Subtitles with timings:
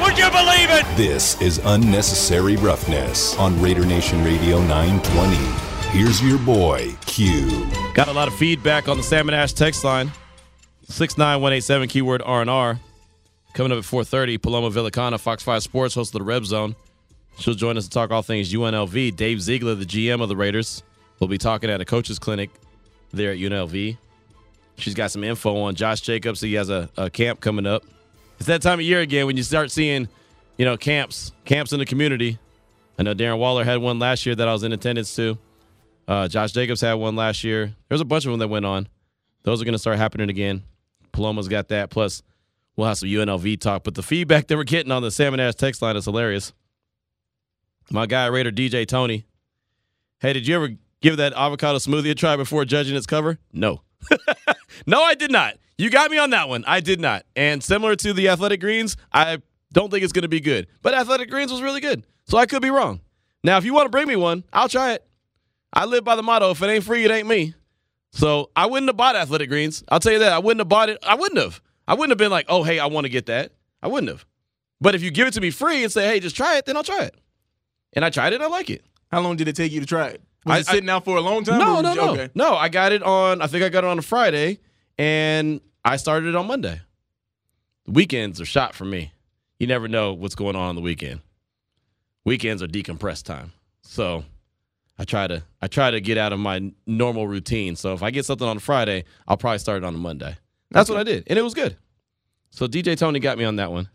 [0.00, 0.84] Would you believe it?
[0.96, 5.36] This is unnecessary roughness on Raider Nation Radio 920.
[5.96, 7.68] Here's your boy, Q.
[7.94, 10.10] Got a lot of feedback on the Salmon Ash text line.
[10.88, 12.80] 69187 keyword R&R.
[13.54, 16.74] Coming up at 4:30, Paloma Villicana, Fox 5 Sports, host of the Red Zone.
[17.38, 19.14] She'll join us to talk all things UNLV.
[19.14, 20.82] Dave Ziegler, the GM of the Raiders,
[21.20, 22.50] will be talking at a coaches clinic
[23.12, 23.96] there at UNLV.
[24.76, 26.40] She's got some info on Josh Jacobs.
[26.40, 27.84] He has a, a camp coming up.
[28.44, 30.06] It's that time of year again when you start seeing,
[30.58, 32.38] you know, camps, camps in the community.
[32.98, 35.38] I know Darren Waller had one last year that I was in attendance to.
[36.06, 37.74] Uh, Josh Jacobs had one last year.
[37.88, 38.86] There's a bunch of them that went on.
[39.44, 40.62] Those are going to start happening again.
[41.10, 41.88] Paloma's got that.
[41.88, 42.20] Plus,
[42.76, 43.82] we'll have some UNLV talk.
[43.82, 46.52] But the feedback that we're getting on the Salmon Ash text line is hilarious.
[47.90, 49.24] My guy, Raider DJ Tony.
[50.18, 50.68] Hey, did you ever
[51.00, 53.38] give that avocado smoothie a try before judging its cover?
[53.54, 53.80] No.
[54.86, 55.54] no, I did not.
[55.78, 56.64] You got me on that one.
[56.66, 57.24] I did not.
[57.34, 59.38] And similar to the Athletic Greens, I
[59.72, 60.68] don't think it's going to be good.
[60.82, 62.04] But Athletic Greens was really good.
[62.26, 63.00] So I could be wrong.
[63.42, 65.04] Now, if you want to bring me one, I'll try it.
[65.72, 67.54] I live by the motto if it ain't free, it ain't me.
[68.12, 69.82] So I wouldn't have bought Athletic Greens.
[69.88, 70.32] I'll tell you that.
[70.32, 70.98] I wouldn't have bought it.
[71.02, 71.60] I wouldn't have.
[71.88, 73.52] I wouldn't have been like, oh, hey, I want to get that.
[73.82, 74.24] I wouldn't have.
[74.80, 76.76] But if you give it to me free and say, hey, just try it, then
[76.76, 77.16] I'll try it.
[77.92, 78.84] And I tried it I like it.
[79.10, 80.22] How long did it take you to try it?
[80.46, 81.58] Was I- it sitting out for a long time?
[81.58, 82.12] No, no, you- no.
[82.12, 82.28] Okay.
[82.34, 84.60] No, I got it on, I think I got it on a Friday
[84.98, 86.80] and I started on Monday.
[87.86, 89.12] The weekends are shot for me.
[89.58, 91.20] You never know what's going on on the weekend.
[92.24, 93.52] Weekends are decompressed time.
[93.82, 94.24] So
[94.98, 97.76] I try to I try to get out of my normal routine.
[97.76, 100.36] So if I get something on a Friday, I'll probably start it on a Monday.
[100.70, 101.24] That's what I did.
[101.26, 101.76] And it was good.
[102.50, 103.88] So DJ Tony got me on that one.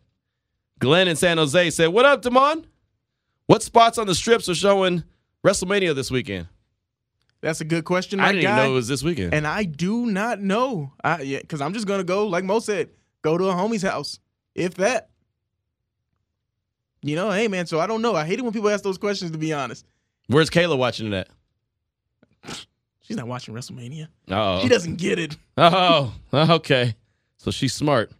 [0.80, 2.66] Glenn in San Jose said, What up, Damon?
[3.48, 5.04] What spots on the strips are showing
[5.46, 6.48] WrestleMania this weekend?
[7.42, 8.58] That's a good question, my I didn't guy.
[8.66, 9.34] know it was this weekend.
[9.34, 10.92] and I do not know.
[11.04, 12.90] I, yeah, because I'm just gonna go, like Mo said,
[13.22, 14.20] go to a homie's house,
[14.56, 15.10] if that.
[17.02, 17.66] You know, hey man.
[17.66, 18.14] So I don't know.
[18.16, 19.32] I hate it when people ask those questions.
[19.32, 19.86] To be honest,
[20.28, 21.28] Where's Kayla watching it
[22.46, 22.58] at?
[23.00, 24.08] she's not watching WrestleMania.
[24.30, 24.62] Oh.
[24.62, 25.38] She doesn't get it.
[25.58, 26.96] Oh, okay.
[27.38, 28.12] So she's smart.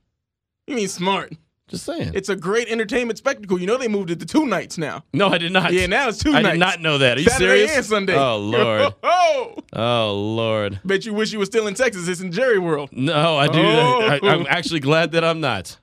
[0.66, 1.34] You mean smart?
[1.70, 2.12] Just saying.
[2.16, 3.60] It's a great entertainment spectacle.
[3.60, 5.04] You know they moved it to two nights now.
[5.14, 5.72] no, I did not.
[5.72, 6.54] Yeah, now it's two I nights.
[6.56, 7.18] did not know that.
[7.18, 7.76] Are you Saturday serious?
[7.78, 8.16] and Sunday.
[8.18, 8.94] Oh Lord.
[9.04, 10.80] oh, Oh Lord.
[10.84, 12.08] bet you wish you were still in Texas.
[12.08, 12.90] It's in Jerry World.
[12.92, 13.60] No, I do.
[13.62, 14.02] Oh.
[14.02, 15.78] I, I'm actually glad that I'm not.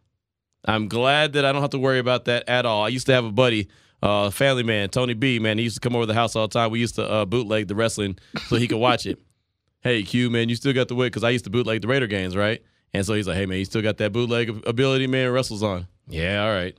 [0.65, 2.83] I'm glad that I don't have to worry about that at all.
[2.85, 3.69] I used to have a buddy,
[4.03, 5.39] uh, family man, Tony B.
[5.39, 6.73] Man, he used to come over the house all the time.
[6.73, 8.19] We used to uh, bootleg the wrestling
[8.49, 9.21] so he could watch it.
[9.83, 12.09] hey, Q, man, you still got the way because I used to bootleg the Raider
[12.09, 12.61] games, right?
[12.97, 15.31] And so he's like, hey, man, you still got that bootleg ability, man.
[15.31, 15.87] Wrestles on.
[16.09, 16.75] Yeah, all right.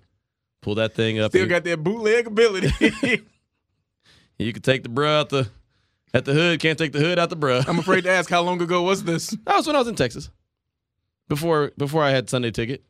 [0.62, 1.32] Pull that thing up.
[1.32, 3.24] Still got that bootleg ability.
[4.40, 5.50] You can take the bra out the
[6.14, 6.60] at the hood.
[6.60, 7.64] Can't take the hood out the bra.
[7.68, 9.36] I'm afraid to ask how long ago was this?
[9.46, 10.30] That was when I was in Texas.
[11.28, 12.84] Before before I had Sunday ticket.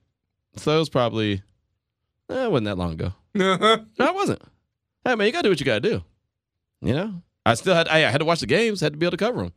[0.58, 1.42] So it was probably
[2.30, 3.14] eh, it wasn't that long ago.
[3.34, 4.42] No, it wasn't.
[5.06, 6.04] Hey man, you gotta do what you gotta do.
[6.82, 7.22] You know?
[7.46, 9.44] I still had I had to watch the games, had to be able to cover
[9.44, 9.54] them.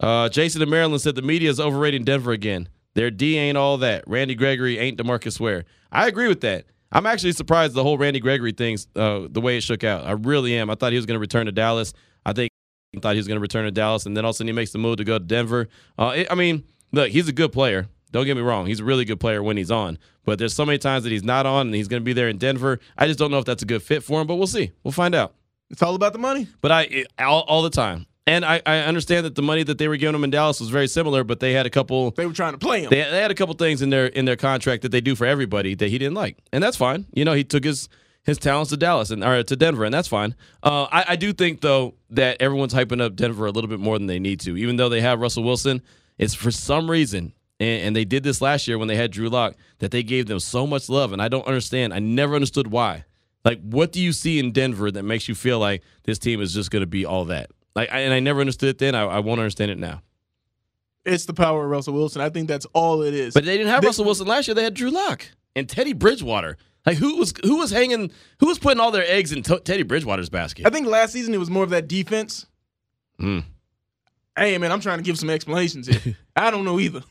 [0.00, 2.68] Uh, Jason in Maryland said the media is overrating Denver again.
[2.94, 4.04] Their D ain't all that.
[4.06, 5.64] Randy Gregory ain't DeMarcus Ware.
[5.90, 6.66] I agree with that.
[6.92, 10.04] I'm actually surprised the whole Randy Gregory thing's uh, the way it shook out.
[10.04, 10.70] I really am.
[10.70, 11.92] I thought he was going to return to Dallas.
[12.24, 12.50] I think
[12.92, 14.46] he thought he was going to return to Dallas, and then all of a sudden
[14.48, 15.68] he makes the move to go to Denver.
[15.98, 16.62] Uh, it- I mean,
[16.92, 17.88] look, he's a good player.
[18.12, 18.66] Don't get me wrong.
[18.66, 19.98] He's a really good player when he's on.
[20.24, 22.28] But there's so many times that he's not on, and he's going to be there
[22.28, 22.78] in Denver.
[22.96, 24.70] I just don't know if that's a good fit for him, but we'll see.
[24.84, 25.34] We'll find out.
[25.70, 26.46] It's all about the money.
[26.60, 28.06] But I it- all, all the time.
[28.26, 30.70] And I, I understand that the money that they were giving him in Dallas was
[30.70, 32.90] very similar, but they had a couple They were trying to play him.
[32.90, 35.26] they, they had a couple things in their in their contract that they do for
[35.26, 37.06] everybody that he didn't like, and that's fine.
[37.12, 37.88] You know, he took his
[38.22, 40.34] his talents to Dallas and or to Denver, and that's fine.
[40.62, 43.98] Uh, I, I do think though that everyone's hyping up Denver a little bit more
[43.98, 45.82] than they need to, even though they have Russell Wilson.
[46.16, 49.28] It's for some reason, and, and they did this last year when they had Drew
[49.28, 51.92] Lock, that they gave them so much love, and I don't understand.
[51.92, 53.04] I never understood why.
[53.44, 56.54] Like, what do you see in Denver that makes you feel like this team is
[56.54, 57.50] just going to be all that?
[57.74, 58.94] Like, I, and I never understood it then.
[58.94, 60.02] I, I won't understand it now.
[61.04, 62.22] It's the power of Russell Wilson.
[62.22, 63.34] I think that's all it is.
[63.34, 64.54] But they didn't have They- Russell Wilson last year.
[64.54, 66.56] They had Drew Lock and Teddy Bridgewater.
[66.86, 68.10] Like who was who was hanging?
[68.40, 70.66] Who was putting all their eggs in to- Teddy Bridgewater's basket?
[70.66, 72.46] I think last season it was more of that defense.
[73.20, 73.44] Mm.
[74.36, 76.16] Hey man, I'm trying to give some explanations here.
[76.36, 77.02] I don't know either.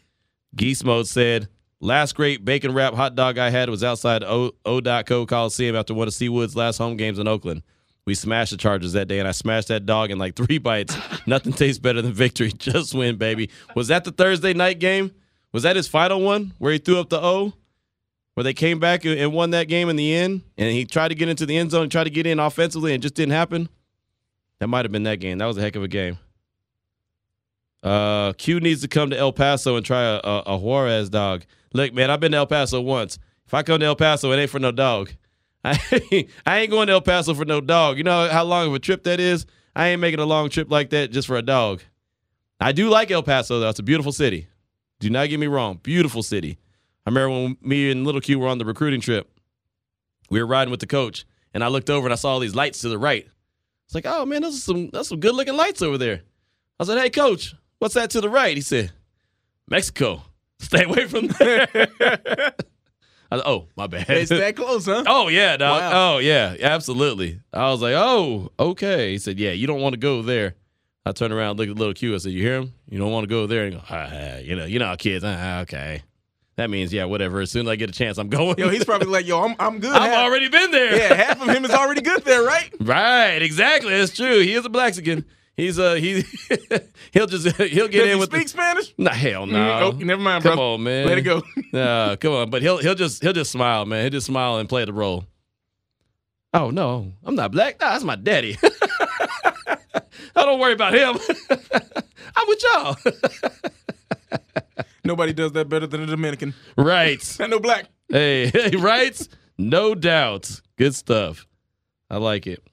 [0.55, 1.47] Geese mode said
[1.79, 4.51] Last great bacon wrap hot dog I had was outside O.
[4.63, 5.25] O.Co.
[5.25, 7.61] Coliseum after one of C-Wood's last home games in Oakland.
[8.05, 10.97] We smashed the Chargers that day, and I smashed that dog in like three bites.
[11.25, 12.51] Nothing tastes better than victory.
[12.57, 13.49] Just win, baby.
[13.75, 15.11] Was that the Thursday night game?
[15.53, 17.53] Was that his final one where he threw up the O?
[18.33, 21.15] Where they came back and won that game in the end, and he tried to
[21.15, 23.69] get into the end zone, tried to get in offensively, and just didn't happen.
[24.59, 25.37] That might have been that game.
[25.37, 26.17] That was a heck of a game.
[27.83, 31.43] Uh, Q needs to come to El Paso and try a, a, a Juarez dog.
[31.73, 33.19] Look, man, I've been to El Paso once.
[33.45, 35.11] If I come to El Paso, it ain't for no dog.
[35.65, 37.97] I ain't, going to El Paso for no dog.
[37.97, 39.45] You know how long of a trip that is?
[39.75, 41.81] I ain't making a long trip like that just for a dog.
[42.59, 43.69] I do like El Paso, though.
[43.69, 44.47] It's a beautiful city.
[44.99, 45.79] Do not get me wrong.
[45.81, 46.59] Beautiful city.
[47.05, 49.29] I remember when me and Little Q were on the recruiting trip.
[50.29, 52.55] We were riding with the coach, and I looked over and I saw all these
[52.55, 53.27] lights to the right.
[53.85, 56.21] It's like, oh man, those are some that's some good looking lights over there.
[56.79, 58.55] I said, hey coach, what's that to the right?
[58.55, 58.91] He said,
[59.69, 60.23] Mexico.
[60.59, 61.87] Stay away from there.
[63.33, 64.05] I oh, my bad.
[64.09, 65.03] It's that close, huh?
[65.07, 65.81] oh yeah, dog.
[65.81, 66.15] Wow.
[66.15, 67.39] Oh yeah, absolutely.
[67.51, 69.11] I was like, oh, okay.
[69.11, 70.53] He said, yeah, you don't want to go there.
[71.03, 72.13] I turned around, looked at little Q.
[72.13, 72.73] I said, you hear him?
[72.87, 73.63] You don't want to go there.
[73.65, 75.23] And he go, ah, you know, you know, kids.
[75.25, 76.03] Ah, okay.
[76.57, 77.41] That means yeah, whatever.
[77.41, 78.55] As soon as I get a chance, I'm going.
[78.59, 79.91] Yo, he's probably like, yo, I'm, I'm good.
[79.95, 80.95] I've Half- already been there.
[80.95, 82.71] Yeah, half of him is already good there, right?
[82.79, 83.97] Right, exactly.
[83.97, 84.39] That's true.
[84.41, 85.25] He is a Blaxican.
[85.55, 86.23] He's uh he
[87.11, 88.93] he'll just he'll get Does in he with speak the, Spanish?
[88.97, 89.53] Nah, hell no.
[89.55, 90.73] Mm, oh, never mind, Come bro.
[90.73, 91.07] on, man.
[91.07, 91.43] Let it go.
[91.73, 92.49] Nah, come on.
[92.49, 94.01] But he'll he'll just he'll just smile, man.
[94.03, 95.25] He'll just smile and play the role.
[96.53, 97.79] Oh no, I'm not black.
[97.79, 98.57] Nah, that's my daddy.
[98.61, 99.77] I
[100.35, 101.17] don't worry about him.
[102.35, 102.95] I'm with y'all.
[105.03, 106.53] Nobody does that better than a Dominican.
[106.77, 107.37] right.
[107.39, 107.85] and no black.
[108.09, 109.27] Hey, hey, right?
[109.57, 110.61] No doubt.
[110.77, 111.45] Good stuff.
[112.09, 112.63] I like it.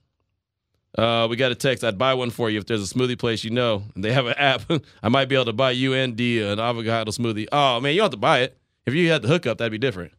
[1.00, 1.82] Uh, we got a text.
[1.82, 4.26] I'd buy one for you if there's a smoothie place you know and they have
[4.26, 4.62] an app.
[5.02, 7.46] I might be able to buy you and D an avocado smoothie.
[7.50, 8.58] Oh man, you don't have to buy it.
[8.86, 10.12] If you had the hookup, that'd be different.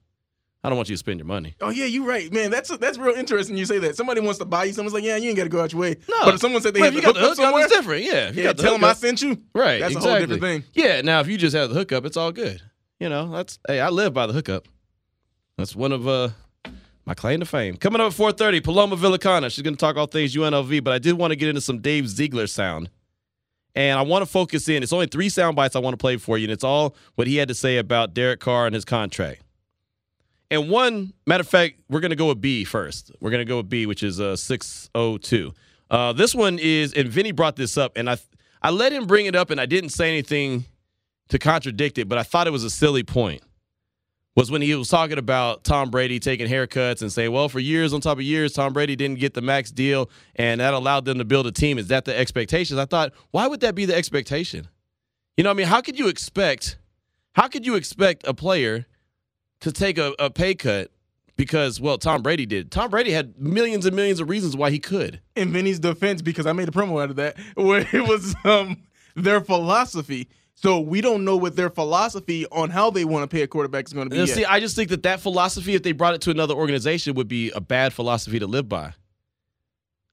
[0.63, 1.55] I don't want you to spend your money.
[1.61, 2.51] Oh yeah, you're right, man.
[2.51, 3.57] That's that's real interesting.
[3.57, 4.73] You say that somebody wants to buy you.
[4.73, 5.97] Someone's like, yeah, you ain't got to go out your way.
[6.09, 6.25] No.
[6.25, 7.75] but if someone said they Well, had if you the got the hookup hookup, it's
[7.75, 8.03] different.
[8.03, 9.41] Yeah, if you yeah, got the tell them I sent you.
[9.53, 10.09] Right, That's exactly.
[10.09, 10.63] a whole different thing.
[10.73, 12.61] Yeah, now if you just have the hookup, it's all good.
[12.99, 14.67] You know, that's hey, I live by the hookup.
[15.57, 16.29] That's one of uh
[17.11, 17.75] my claim to fame.
[17.75, 19.51] Coming up at 4:30, Paloma Villicana.
[19.51, 22.07] She's gonna talk all things UNLV, but I did want to get into some Dave
[22.07, 22.89] Ziegler sound.
[23.75, 24.81] And I want to focus in.
[24.81, 27.27] It's only three sound bites I want to play for you, and it's all what
[27.27, 29.41] he had to say about Derek Carr and his contract.
[30.49, 33.11] And one matter of fact, we're gonna go with B first.
[33.19, 35.53] We're gonna go with B, which is uh 602.
[35.89, 38.17] Uh, this one is, and Vinny brought this up, and I
[38.61, 40.63] I let him bring it up, and I didn't say anything
[41.27, 43.41] to contradict it, but I thought it was a silly point.
[44.33, 47.93] Was when he was talking about Tom Brady taking haircuts and saying, well, for years
[47.93, 51.17] on top of years, Tom Brady didn't get the max deal, and that allowed them
[51.17, 51.77] to build a team.
[51.77, 52.79] Is that the expectations?
[52.79, 54.69] I thought, why would that be the expectation?
[55.35, 56.77] You know, I mean, how could you expect,
[57.33, 58.85] how could you expect a player
[59.59, 60.91] to take a, a pay cut
[61.35, 62.71] because, well, Tom Brady did?
[62.71, 65.19] Tom Brady had millions and millions of reasons why he could.
[65.35, 68.83] In Vinny's defense, because I made a promo out of that, where it was um
[69.15, 70.29] their philosophy.
[70.61, 73.87] So we don't know what their philosophy on how they want to pay a quarterback
[73.87, 74.27] is going to be.
[74.27, 77.27] See, I just think that that philosophy, if they brought it to another organization, would
[77.27, 78.93] be a bad philosophy to live by.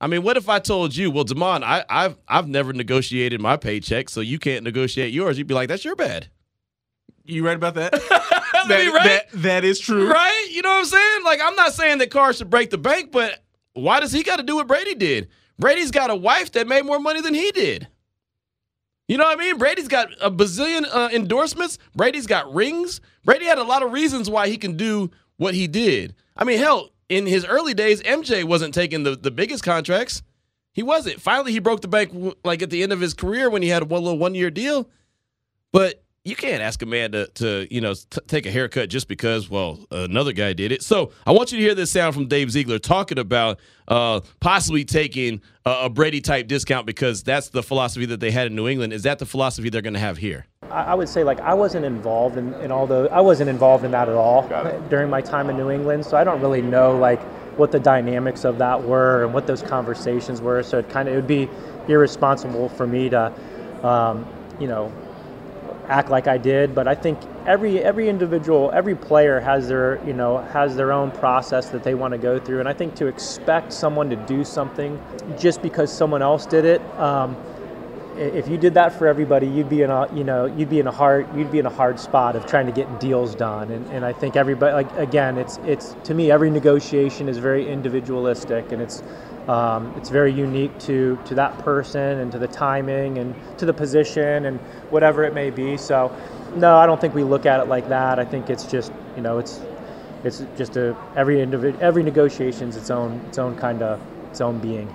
[0.00, 3.59] I mean, what if I told you, well, Damon, I, I've I've never negotiated my
[3.59, 5.37] paycheck, so you can't negotiate yours.
[5.37, 6.29] You'd be like, that's your bad.
[7.25, 7.93] you right about that?
[8.69, 9.05] That, right?
[9.05, 10.11] that- that is true.
[10.11, 10.49] Right?
[10.50, 11.25] You know what I'm saying?
[11.25, 13.39] Like, I'm not saying that Carr should break the bank, but
[13.73, 15.28] why does he got to do what Brady did?
[15.59, 17.87] Brady's got a wife that made more money than he did.
[19.09, 19.57] You know what I mean?
[19.57, 21.79] Brady's got a bazillion uh, endorsements.
[21.97, 23.00] Brady's got rings.
[23.25, 26.15] Brady had a lot of reasons why he can do what he did.
[26.37, 30.23] I mean, hell, in his early days, MJ wasn't taking the, the biggest contracts.
[30.73, 31.21] He wasn't.
[31.21, 33.88] Finally, he broke the bank like at the end of his career when he had
[33.91, 34.88] one little one year deal.
[35.73, 39.08] But you can't ask a man to, to you know, t- take a haircut just
[39.08, 40.82] because, well, another guy did it.
[40.82, 43.58] So I want you to hear this sound from Dave Ziegler talking about
[43.88, 48.49] uh, possibly taking a, a Brady type discount because that's the philosophy that they had
[48.49, 48.92] in New England.
[48.92, 50.47] Is that the philosophy they're going to have here?
[50.70, 53.85] I I would say like I wasn't involved in, in all the I wasn't involved
[53.85, 54.47] in that at all
[54.90, 57.20] during my time in New England, so I don't really know like
[57.58, 60.62] what the dynamics of that were and what those conversations were.
[60.62, 61.49] So it kind of it would be
[61.88, 63.32] irresponsible for me to,
[63.82, 64.26] um,
[64.61, 64.92] you know,
[65.88, 66.75] act like I did.
[66.75, 71.11] But I think every every individual, every player has their you know has their own
[71.11, 74.45] process that they want to go through, and I think to expect someone to do
[74.45, 75.00] something
[75.38, 76.80] just because someone else did it.
[76.99, 77.37] Um,
[78.18, 80.87] if you did that for everybody, you'd be in a you know you'd be in
[80.87, 83.71] a hard you'd be in a hard spot of trying to get deals done.
[83.71, 87.68] And, and I think everybody like again, it's it's to me every negotiation is very
[87.68, 89.02] individualistic and it's
[89.49, 93.73] um, it's very unique to to that person and to the timing and to the
[93.73, 95.76] position and whatever it may be.
[95.76, 96.14] So
[96.55, 98.19] no, I don't think we look at it like that.
[98.19, 99.61] I think it's just you know it's
[100.23, 104.00] it's just a every individual every negotiation's its own its own kind of
[104.31, 104.93] its own being.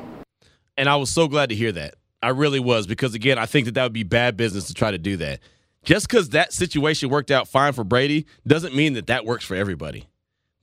[0.77, 1.95] And I was so glad to hear that.
[2.21, 4.91] I really was because again, I think that that would be bad business to try
[4.91, 5.39] to do that.
[5.83, 9.55] Just because that situation worked out fine for Brady doesn't mean that that works for
[9.55, 10.07] everybody.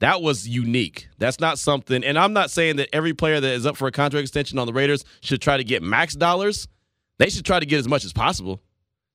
[0.00, 1.08] That was unique.
[1.18, 3.92] That's not something, and I'm not saying that every player that is up for a
[3.92, 6.68] contract extension on the Raiders should try to get max dollars.
[7.18, 8.62] They should try to get as much as possible.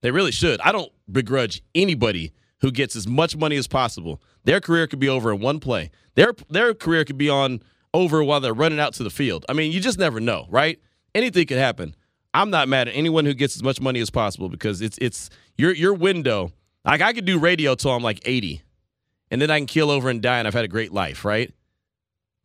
[0.01, 0.61] They really should.
[0.61, 4.21] I don't begrudge anybody who gets as much money as possible.
[4.43, 5.89] Their career could be over in one play.
[6.13, 7.61] Their their career could be on
[7.93, 9.45] over while they're running out to the field.
[9.49, 10.79] I mean, you just never know, right?
[11.15, 11.95] Anything could happen.
[12.33, 15.29] I'm not mad at anyone who gets as much money as possible because it's it's
[15.57, 16.51] your your window.
[16.83, 18.61] Like I could do radio till I'm like 80,
[19.31, 21.53] and then I can keel over and die, and I've had a great life, right?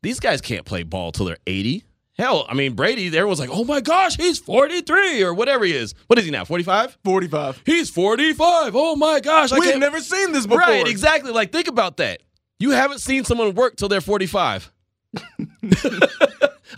[0.02, 1.84] These guys can't play ball till they're 80.
[2.18, 3.06] Hell, I mean Brady.
[3.06, 6.44] Everyone's like, "Oh my gosh, he's 43 or whatever he is." What is he now?
[6.44, 6.98] 45?
[7.02, 7.62] 45.
[7.64, 8.76] He's 45.
[8.76, 10.58] Oh my gosh, We've never seen this before.
[10.58, 11.32] Right, exactly.
[11.32, 12.22] Like think about that.
[12.58, 14.70] You haven't seen someone work till they're 45.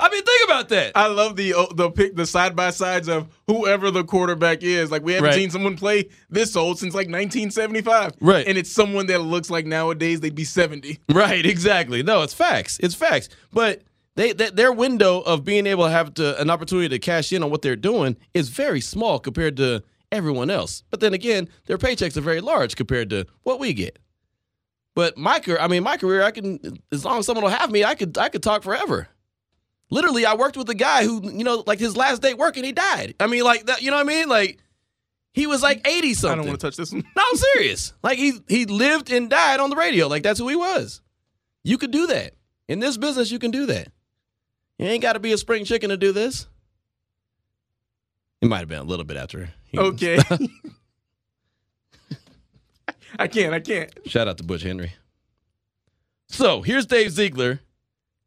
[0.00, 0.92] I mean, think about that.
[0.94, 4.90] I love the uh, the pick the side by sides of whoever the quarterback is.
[4.90, 5.34] Like we haven't Right.
[5.34, 8.14] seen someone play this old since like 1975.
[8.20, 8.46] Right.
[8.46, 10.98] And it's someone that looks like nowadays they'd be 70.
[11.10, 12.02] Right, exactly.
[12.02, 12.78] No, it's facts.
[12.82, 13.28] It's facts.
[13.52, 13.82] But
[14.16, 17.42] they, they their window of being able to have to, an opportunity to cash in
[17.42, 20.82] on what they're doing is very small compared to everyone else.
[20.90, 23.98] But then again, their paychecks are very large compared to what we get.
[24.94, 26.58] But my career, I mean, my career, I can
[26.92, 29.08] as long as someone will have me, I could I could talk forever.
[29.92, 32.72] Literally, I worked with a guy who, you know, like his last day working, he
[32.72, 33.14] died.
[33.20, 34.26] I mean, like that, you know what I mean?
[34.26, 34.58] Like
[35.34, 36.32] he was like 80 something.
[36.32, 37.04] I don't want to touch this one.
[37.14, 37.92] No, I'm serious.
[38.02, 40.08] Like he he lived and died on the radio.
[40.08, 41.02] Like that's who he was.
[41.62, 42.32] You could do that.
[42.68, 43.88] In this business, you can do that.
[44.78, 46.46] You ain't got to be a spring chicken to do this.
[48.40, 49.50] It might have been a little bit after.
[49.76, 50.18] Okay.
[53.18, 53.52] I can't.
[53.52, 53.90] I can't.
[54.06, 54.94] Shout out to Butch Henry.
[56.30, 57.60] So here's Dave Ziegler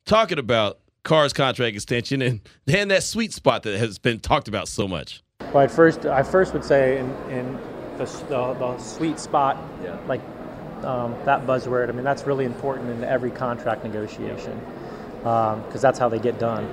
[0.05, 4.67] talking about Carr's contract extension and then that sweet spot that has been talked about
[4.67, 5.23] so much.
[5.53, 7.53] Well, at first, I first would say in, in
[7.97, 9.57] the, the, the sweet spot,
[10.07, 10.21] like
[10.83, 11.89] um, that buzzword.
[11.89, 14.59] I mean, that's really important in every contract negotiation
[15.19, 16.65] because that's how they get done.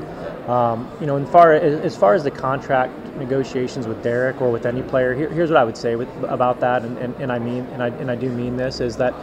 [0.49, 4.67] Um, you know, in far as far as the contract negotiations with Derek or with
[4.67, 7.39] any player, here, here's what I would say with, about that, and, and, and I
[7.39, 9.15] mean, and I and I do mean this is that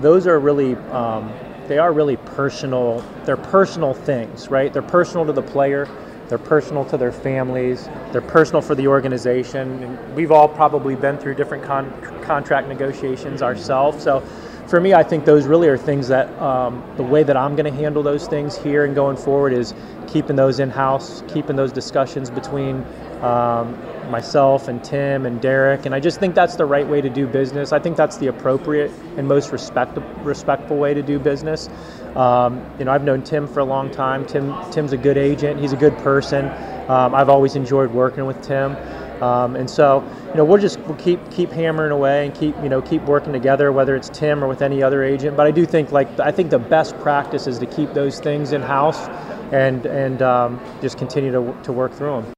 [0.00, 1.30] those are really um,
[1.68, 3.04] they are really personal.
[3.24, 4.72] They're personal things, right?
[4.72, 5.88] They're personal to the player.
[6.28, 7.88] They're personal to their families.
[8.12, 9.82] They're personal for the organization.
[9.82, 11.92] And we've all probably been through different con-
[12.22, 14.02] contract negotiations ourselves.
[14.02, 14.20] So,
[14.66, 17.70] for me, I think those really are things that um, the way that I'm going
[17.70, 19.74] to handle those things here and going forward is
[20.06, 22.76] keeping those in house, keeping those discussions between
[23.20, 23.78] um,
[24.10, 25.86] myself and Tim and Derek.
[25.86, 27.72] And I just think that's the right way to do business.
[27.72, 31.68] I think that's the appropriate and most respect- respectful way to do business.
[32.16, 34.24] Um, you know, I've known Tim for a long time.
[34.26, 35.60] Tim Tim's a good agent.
[35.60, 36.46] He's a good person.
[36.88, 38.76] Um, I've always enjoyed working with Tim.
[39.22, 42.68] Um, and so, you know, we'll just we'll keep keep hammering away and keep you
[42.68, 45.36] know keep working together, whether it's Tim or with any other agent.
[45.36, 48.52] But I do think like I think the best practice is to keep those things
[48.52, 49.08] in house
[49.52, 52.33] and and um, just continue to to work through them.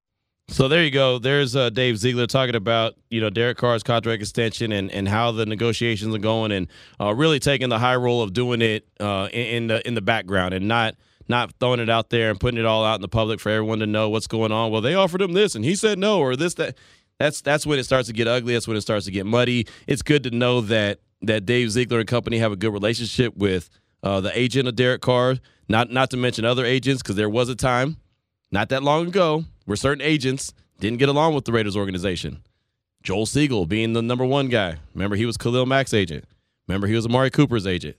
[0.48, 1.18] So there you go.
[1.18, 5.32] There's uh, Dave Ziegler talking about you know Derek Carr's contract extension and, and how
[5.32, 6.68] the negotiations are going, and
[7.00, 10.00] uh, really taking the high role of doing it uh, in, in the in the
[10.00, 10.94] background and not
[11.28, 13.80] not throwing it out there and putting it all out in the public for everyone
[13.80, 14.70] to know what's going on.
[14.70, 16.76] Well, they offered him this and he said no, or this that.
[17.18, 18.52] That's that's when it starts to get ugly.
[18.52, 19.66] That's when it starts to get muddy.
[19.86, 23.70] It's good to know that that Dave Ziegler and company have a good relationship with
[24.02, 25.36] uh, the agent of Derek Carr.
[25.66, 27.96] Not not to mention other agents, because there was a time
[28.52, 32.42] not that long ago where certain agents didn't get along with the Raiders organization.
[33.02, 34.78] Joel Segal being the number one guy.
[34.94, 36.24] Remember, he was Khalil Mack's agent.
[36.66, 37.96] Remember, he was Amari Cooper's agent.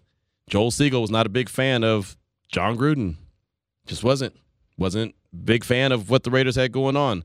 [0.49, 2.17] Joel Segal was not a big fan of
[2.49, 3.15] Jon Gruden.
[3.85, 4.35] Just wasn't.
[4.77, 7.23] Wasn't big fan of what the Raiders had going on.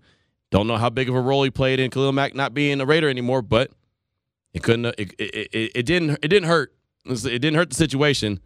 [0.50, 2.87] Don't know how big of a role he played in Khalil Mack not being a
[2.87, 3.70] Raider anymore, but
[4.52, 4.87] it couldn't.
[4.87, 6.18] It, it, it, it didn't.
[6.22, 6.75] It didn't hurt.
[7.04, 8.38] It didn't hurt the situation,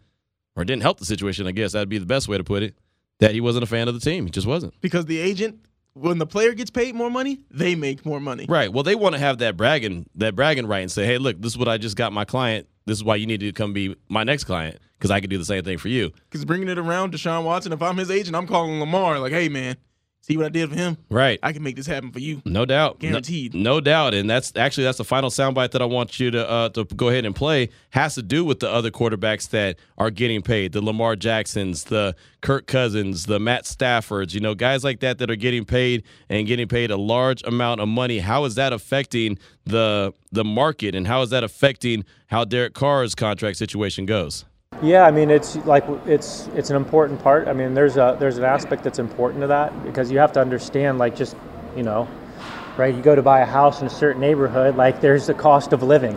[0.55, 1.47] or it didn't help the situation.
[1.47, 2.75] I guess that'd be the best way to put it.
[3.19, 4.25] That he wasn't a fan of the team.
[4.25, 4.79] He just wasn't.
[4.79, 5.59] Because the agent,
[5.99, 8.45] when the player gets paid more money, they make more money.
[8.47, 8.71] Right.
[8.71, 11.53] Well, they want to have that bragging that bragging right and say, "Hey, look, this
[11.53, 12.67] is what I just got my client.
[12.85, 15.37] This is why you need to come be my next client because I could do
[15.37, 18.35] the same thing for you." Because bringing it around Deshaun Watson, if I'm his agent,
[18.35, 19.75] I'm calling Lamar like, hey, man,
[20.27, 20.97] See what I did for him?
[21.09, 21.39] Right.
[21.41, 22.41] I can make this happen for you.
[22.43, 23.53] No doubt, No- Guaranteed.
[23.53, 26.67] No, doubt, and that's actually that's the final soundbite that I want you to uh,
[26.69, 27.69] to go ahead and play.
[27.91, 32.13] Has to do with the other quarterbacks that are getting paid, the Lamar Jacksons, the
[32.41, 34.33] Kirk Cousins, the Matt Staffords.
[34.33, 37.79] You know, guys like that that are getting paid and getting paid a large amount
[37.79, 38.19] of money.
[38.19, 43.15] How is that affecting the the market, and how is that affecting how Derek Carr's
[43.15, 44.43] contract situation goes?
[44.81, 47.47] Yeah, I mean it's like it's it's an important part.
[47.47, 50.39] I mean there's a there's an aspect that's important to that because you have to
[50.39, 51.35] understand like just
[51.75, 52.07] you know,
[52.77, 52.93] right?
[52.93, 55.81] You go to buy a house in a certain neighborhood, like there's the cost of
[55.81, 56.15] living,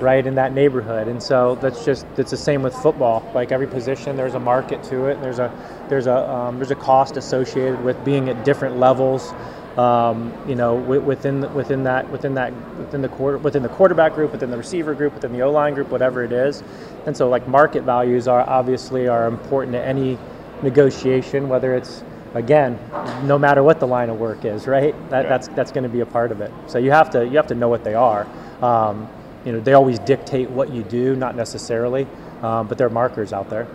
[0.00, 3.30] right, in that neighborhood, and so that's just it's the same with football.
[3.32, 5.14] Like every position, there's a market to it.
[5.14, 5.52] And there's a
[5.88, 9.32] there's a um, there's a cost associated with being at different levels.
[9.78, 14.14] Um, you know, within the, within that within that within the quarter within the quarterback
[14.14, 16.62] group, within the receiver group, within the O line group, whatever it is,
[17.06, 20.18] and so like market values are obviously are important to any
[20.62, 22.02] negotiation, whether it's
[22.34, 22.78] again,
[23.24, 24.94] no matter what the line of work is, right?
[25.10, 26.52] That, That's that's going to be a part of it.
[26.66, 28.26] So you have to you have to know what they are.
[28.62, 29.08] Um,
[29.44, 32.06] you know, they always dictate what you do, not necessarily,
[32.42, 33.66] um, but there are markers out there.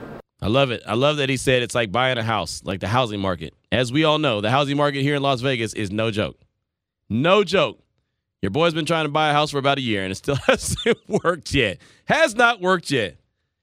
[0.45, 0.83] I love it.
[0.85, 3.55] I love that he said it's like buying a house, like the housing market.
[3.71, 6.39] As we all know, the housing market here in Las Vegas is no joke.
[7.09, 7.81] No joke.
[8.43, 10.35] Your boy's been trying to buy a house for about a year and it still
[10.45, 11.79] hasn't worked yet.
[12.05, 13.17] Has not worked yet.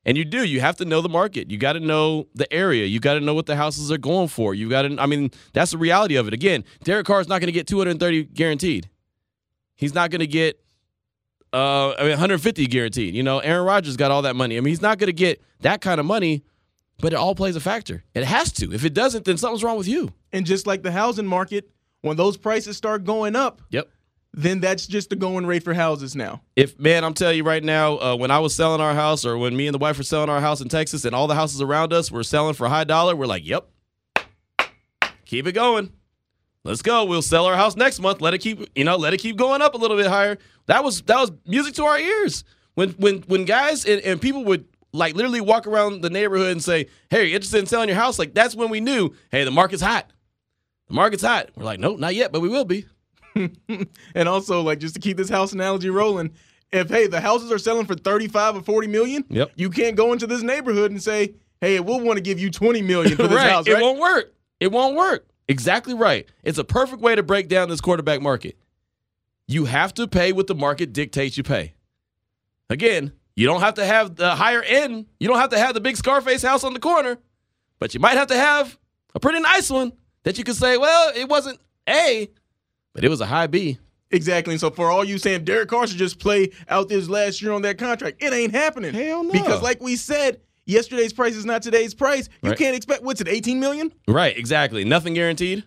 [0.04, 0.44] And you do.
[0.44, 1.52] You have to know the market.
[1.52, 2.84] You got to know the area.
[2.86, 4.52] You got to know what the houses are going for.
[4.52, 6.34] You got to, I mean, that's the reality of it.
[6.34, 8.90] Again, Derek Carr is not going to get 230 guaranteed.
[9.76, 10.58] He's not going to get
[11.52, 13.14] uh, I mean, 150 guaranteed.
[13.14, 14.56] You know, Aaron Rodgers got all that money.
[14.56, 16.42] I mean, he's not going to get that kind of money,
[17.02, 18.02] but it all plays a factor.
[18.14, 18.72] It has to.
[18.72, 20.10] If it doesn't, then something's wrong with you.
[20.32, 23.88] And just like the housing market, when those prices start going up, Yep.
[24.32, 26.40] then that's just the going rate for houses now.
[26.56, 29.36] If man, I'm telling you right now, uh, when I was selling our house, or
[29.36, 31.60] when me and the wife were selling our house in Texas, and all the houses
[31.60, 33.68] around us were selling for high dollar, we're like, "Yep,
[35.24, 35.92] keep it going.
[36.64, 37.04] Let's go.
[37.04, 38.20] We'll sell our house next month.
[38.20, 40.84] Let it keep, you know, let it keep going up a little bit higher." That
[40.84, 42.44] was that was music to our ears.
[42.74, 46.62] When when when guys and, and people would like literally walk around the neighborhood and
[46.62, 49.50] say, "Hey, you interested in selling your house?" Like that's when we knew, "Hey, the
[49.50, 50.10] market's hot.
[50.88, 52.86] The market's hot." We're like, "Nope, not yet, but we will be."
[54.14, 56.32] And also, like just to keep this house analogy rolling,
[56.70, 59.52] if hey the houses are selling for thirty five or forty million, Yep.
[59.56, 62.82] you can't go into this neighborhood and say, hey, we'll want to give you twenty
[62.82, 63.50] million for this right.
[63.50, 64.34] house, It won't work.
[64.60, 65.26] It won't work.
[65.48, 66.28] Exactly right.
[66.44, 68.56] It's a perfect way to break down this quarterback market.
[69.48, 71.74] You have to pay what the market dictates you pay.
[72.70, 75.06] Again, you don't have to have the higher end.
[75.20, 77.18] You don't have to have the big Scarface house on the corner,
[77.78, 78.78] but you might have to have
[79.14, 79.92] a pretty nice one
[80.24, 82.28] that you can say, well, it wasn't A,
[82.94, 83.78] but it was a high B.
[84.10, 84.52] Exactly.
[84.52, 87.52] And so for all you saying Derek Carr should just play out this last year
[87.52, 88.92] on that contract, it ain't happening.
[88.92, 89.32] Hell no.
[89.32, 92.28] Because like we said, yesterday's price is not today's price.
[92.42, 92.58] You Right.
[92.58, 93.90] can't expect what's it, 18 million?
[94.06, 94.84] Right, exactly.
[94.84, 95.64] Nothing guaranteed.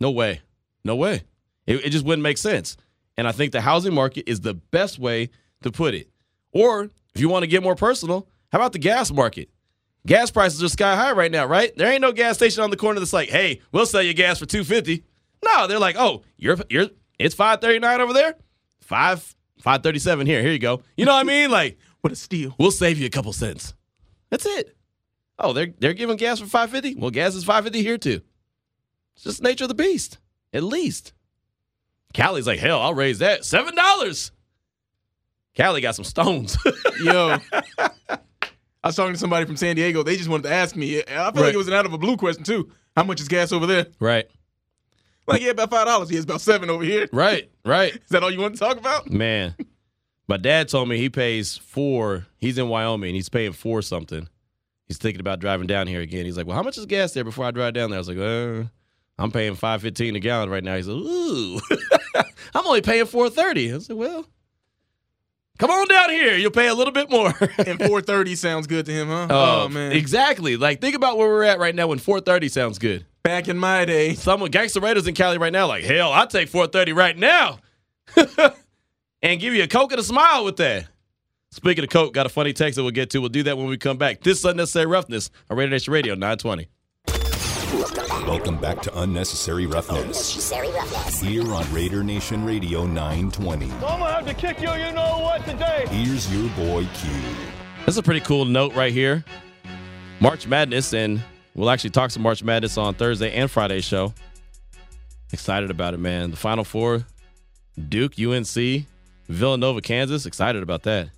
[0.00, 0.40] no way.
[0.84, 1.24] No way.
[1.66, 2.76] It, it just wouldn't make sense.
[3.16, 5.30] And I think the housing market is the best way
[5.62, 6.08] to put it.
[6.56, 9.50] Or if you want to get more personal, how about the gas market?
[10.06, 11.76] Gas prices are sky high right now, right?
[11.76, 14.38] There ain't no gas station on the corner that's like, "Hey, we'll sell you gas
[14.38, 15.04] for 250."
[15.44, 16.88] No, they're like, "Oh, you're you're
[17.18, 18.36] it's 539 over there?
[18.80, 20.40] 5 537 here.
[20.40, 21.50] Here you go." You know what I mean?
[21.50, 22.54] Like, What a steal.
[22.58, 23.74] we'll save you a couple cents.
[24.30, 24.76] That's it.
[25.38, 26.98] Oh, they're they're giving gas for 550?
[26.98, 28.22] Well, gas is 550 here too.
[29.16, 30.18] It's just the nature of the beast,
[30.54, 31.12] at least.
[32.14, 33.44] Callie's like, hell, I'll raise that.
[33.44, 34.30] Seven dollars.
[35.56, 36.56] Callie got some stones.
[37.02, 37.38] Yo.
[38.08, 38.18] I
[38.88, 40.02] was talking to somebody from San Diego.
[40.02, 41.00] They just wanted to ask me.
[41.00, 41.36] I feel Right.
[41.36, 42.70] like it was an out of a blue question too.
[42.96, 43.86] How much is gas over there?
[44.00, 44.28] right.
[45.28, 46.08] Like, yeah, about five dollars.
[46.08, 47.08] Yeah, it's about seven over here.
[47.12, 47.50] Right.
[47.64, 47.92] Right.
[47.96, 49.10] Is that all you want to talk about?
[49.10, 49.56] Man.
[50.28, 52.26] My dad told me he pays four.
[52.38, 53.08] He's in Wyoming.
[53.08, 54.28] And he's paying four something.
[54.86, 56.26] He's thinking about driving down here again.
[56.26, 58.08] He's like, "Well, how much is gas there before I drive down there?" I was
[58.08, 58.68] like, "Uh,
[59.18, 61.60] I'm paying five fifteen a gallon right now." He's like, "Ooh,
[62.54, 63.74] I'm only paying four thirty.
[63.74, 64.26] I said, "Well,
[65.58, 66.36] come on down here.
[66.36, 69.26] You'll pay a little bit more." And four thirty sounds good to him, huh?
[69.30, 69.92] Oh, oh, man.
[69.92, 70.56] exactly.
[70.56, 73.04] Like, think about where we're at right now when four thirty sounds good.
[73.22, 76.48] Back in my day, Someone Gangster Raiders in Cali right now, like, hell, I'll take
[76.48, 77.58] 430 right now.
[79.22, 80.86] and give you a Coke and a smile with that.
[81.50, 83.20] Speaking of Coke, got a funny text that we'll get to.
[83.20, 84.20] We'll do that when we come back.
[84.20, 86.68] This is Unnecessary Roughness on Radio Nation Radio 920.
[87.72, 91.20] Welcome back to Unnecessary Roughness Unnecessary roughness.
[91.20, 93.64] here on Raider Nation Radio 920.
[93.64, 95.84] I'm gonna have to kick you, you know what, today.
[95.88, 97.10] Here's your boy Q.
[97.84, 99.24] This is a pretty cool note right here.
[100.20, 101.20] March Madness, and
[101.56, 104.14] we'll actually talk some March Madness on Thursday and Friday show.
[105.32, 106.30] Excited about it, man.
[106.30, 107.04] The Final Four,
[107.88, 108.86] Duke, UNC,
[109.28, 110.24] Villanova, Kansas.
[110.24, 111.08] Excited about that.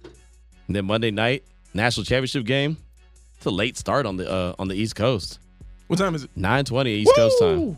[0.66, 2.78] And then Monday night, national championship game.
[3.36, 5.40] It's a late start on the uh, on the East Coast.
[5.88, 6.30] What time is it?
[6.36, 7.76] 9:20 East Coast time.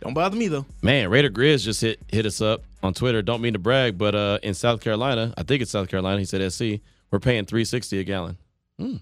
[0.00, 0.64] Don't bother me though.
[0.82, 3.20] Man, Raider Grizz just hit hit us up on Twitter.
[3.20, 6.18] Don't mean to brag, but uh, in South Carolina, I think it's South Carolina.
[6.18, 6.80] He said SC.
[7.10, 8.38] We're paying three sixty a gallon.
[8.80, 9.00] Mm,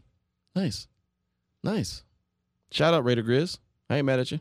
[0.55, 0.89] nice,
[1.63, 2.03] nice.
[2.71, 3.59] Shout out Raider Grizz.
[3.91, 4.41] I ain't mad at you.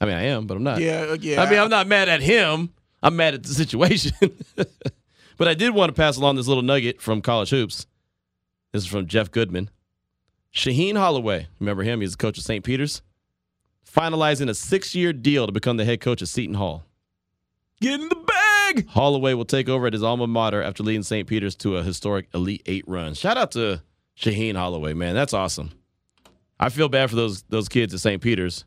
[0.00, 0.80] I mean, I am, but I'm not.
[0.80, 1.42] Yeah, uh, yeah.
[1.42, 2.72] I mean, I'm not mad at him.
[3.02, 4.12] I'm mad at the situation.
[5.36, 7.86] but I did want to pass along this little nugget from College Hoops.
[8.72, 9.70] This is from Jeff Goodman.
[10.56, 12.00] Shaheen Holloway, remember him?
[12.00, 12.64] He's the coach of St.
[12.64, 13.02] Peter's.
[13.86, 16.84] Finalizing a six year deal to become the head coach of Seton Hall.
[17.80, 18.88] Get in the bag.
[18.88, 21.28] Holloway will take over at his alma mater after leading St.
[21.28, 23.12] Peter's to a historic Elite Eight run.
[23.12, 23.82] Shout out to
[24.18, 25.14] Shaheen Holloway, man.
[25.14, 25.72] That's awesome.
[26.58, 28.22] I feel bad for those those kids at St.
[28.22, 28.64] Peter's,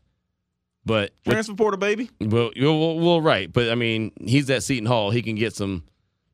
[0.86, 2.08] but Transfer portal, baby.
[2.20, 3.52] well, well, well, right.
[3.52, 5.10] But I mean, he's at Seton Hall.
[5.10, 5.82] He can get some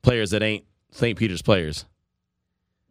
[0.02, 1.18] players that ain't St.
[1.18, 1.86] Peter's players.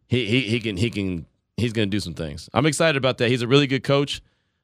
[0.08, 1.26] He he he can he can
[1.56, 2.48] he's going to do some things.
[2.52, 3.28] I'm excited about that.
[3.28, 4.22] He's a really good coach.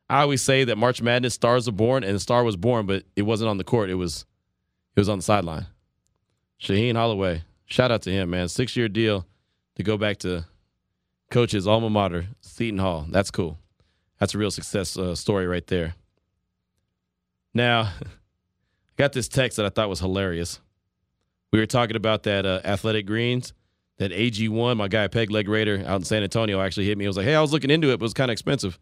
[0.09, 3.05] I always say that March Madness stars are born, and the star was born, but
[3.17, 3.89] it wasn't on the court.
[3.91, 4.27] It was
[4.95, 5.67] it was on the sideline.
[6.61, 8.49] Shaheen Holloway, shout out to him, man.
[8.49, 9.27] Six year deal
[9.77, 10.45] to go back to
[11.31, 13.07] coach's alma mater, Seton Hall.
[13.09, 13.59] That's cool.
[14.19, 15.95] That's a real success uh, story right there.
[17.55, 18.07] Now, I
[18.97, 20.61] got this text that I thought was hilarious.
[21.53, 23.53] We were talking about that uh, athletic greens,
[24.03, 24.77] that AG1.
[24.77, 27.05] My guy Peg Leg Raider out in San Antonio actually hit me.
[27.05, 28.79] He was like, "Hey, I was looking into it, but it was kind of expensive."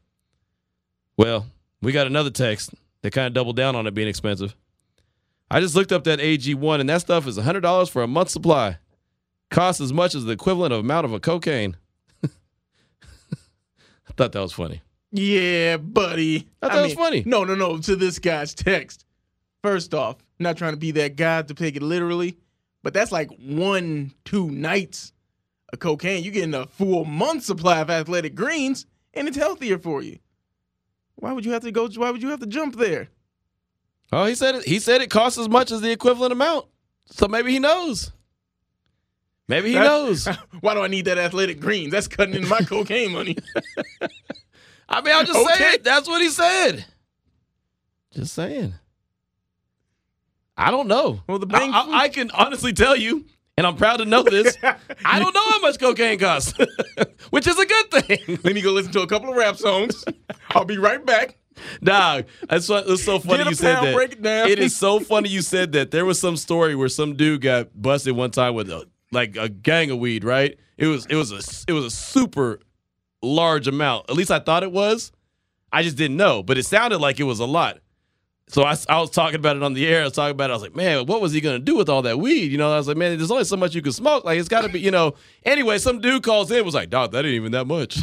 [1.17, 1.47] Well,
[1.83, 2.71] we got another text
[3.03, 4.57] that kind of doubled down on it being expensive.
[5.51, 8.33] I just looked up that AG1, and that stuff is hundred dollars for a month's
[8.33, 8.79] supply.
[9.51, 11.77] Costs as much as the equivalent of amount of a cocaine.
[12.25, 12.29] I
[14.17, 14.81] thought that was funny.
[15.13, 16.49] Yeah, buddy.
[16.63, 17.25] I thought it was funny.
[17.27, 17.79] No, no, no.
[17.79, 19.05] To this guy's text.
[19.63, 22.39] First off, not trying to be that guy to take it literally,
[22.83, 25.13] but that's like one, two nights
[25.73, 26.25] of cocaine.
[26.25, 30.19] You're getting a full month supply of athletic greens, and it's healthier for you.
[31.17, 31.89] Why would you have to go?
[31.89, 33.09] Why would you have to jump there?
[34.13, 34.65] Oh, he said it.
[34.65, 36.67] He said it costs as much as the equivalent amount.
[37.07, 38.11] So maybe he knows.
[39.47, 40.27] Maybe he knows.
[40.61, 41.93] Why do I need that athletic greens?
[41.93, 43.37] That's cutting into my cocaine money.
[44.89, 45.55] I mean, I'll just Okay.
[45.55, 45.85] say it.
[45.85, 46.85] That's what he said.
[48.13, 48.75] Just saying.
[50.61, 51.23] I don't know.
[51.27, 53.25] Well, the I, I- I can honestly tell you,
[53.57, 54.57] and I'm proud to know this.
[55.05, 56.55] I don't know how much cocaine costs,
[57.31, 58.39] which is a good thing.
[58.45, 60.05] Let me go listen to a couple of rap songs.
[60.51, 61.37] I'll be right back.
[61.83, 63.95] Dog, that's what, it's so funny you said that.
[63.95, 64.49] break it down.
[64.49, 65.91] It is so funny you said that.
[65.91, 69.49] There was some story where some dude got busted one time with a, like a
[69.49, 70.25] gang of weed.
[70.25, 70.59] Right?
[70.79, 72.61] It was it was a it was a super
[73.23, 74.09] large amount.
[74.09, 75.13] At least I thought it was.
[75.73, 77.79] I just didn't know, but it sounded like it was a lot.
[78.51, 80.01] So I, I was talking about it on the air.
[80.01, 80.53] I was talking about it.
[80.53, 82.51] I was like, man, what was he going to do with all that weed?
[82.51, 84.25] You know, I was like, man, there's only so much you can smoke.
[84.25, 85.15] Like, it's got to be, you know.
[85.45, 88.01] Anyway, some dude calls in was like, dog, that ain't even that much.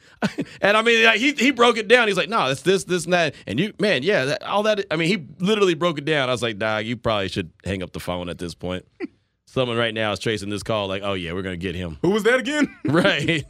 [0.62, 2.08] and I mean, like, he, he broke it down.
[2.08, 3.34] He's like, no, it's this, this, and that.
[3.46, 4.82] And you, man, yeah, that, all that.
[4.90, 6.30] I mean, he literally broke it down.
[6.30, 8.86] I was like, dog, you probably should hang up the phone at this point.
[9.44, 11.98] Someone right now is tracing this call, like, oh, yeah, we're going to get him.
[12.00, 12.74] Who was that again?
[12.86, 13.44] Right.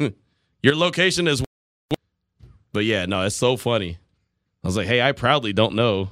[0.61, 1.45] Your location is.
[2.73, 3.99] But yeah, no, it's so funny.
[4.65, 6.11] I was like, hey, I proudly don't know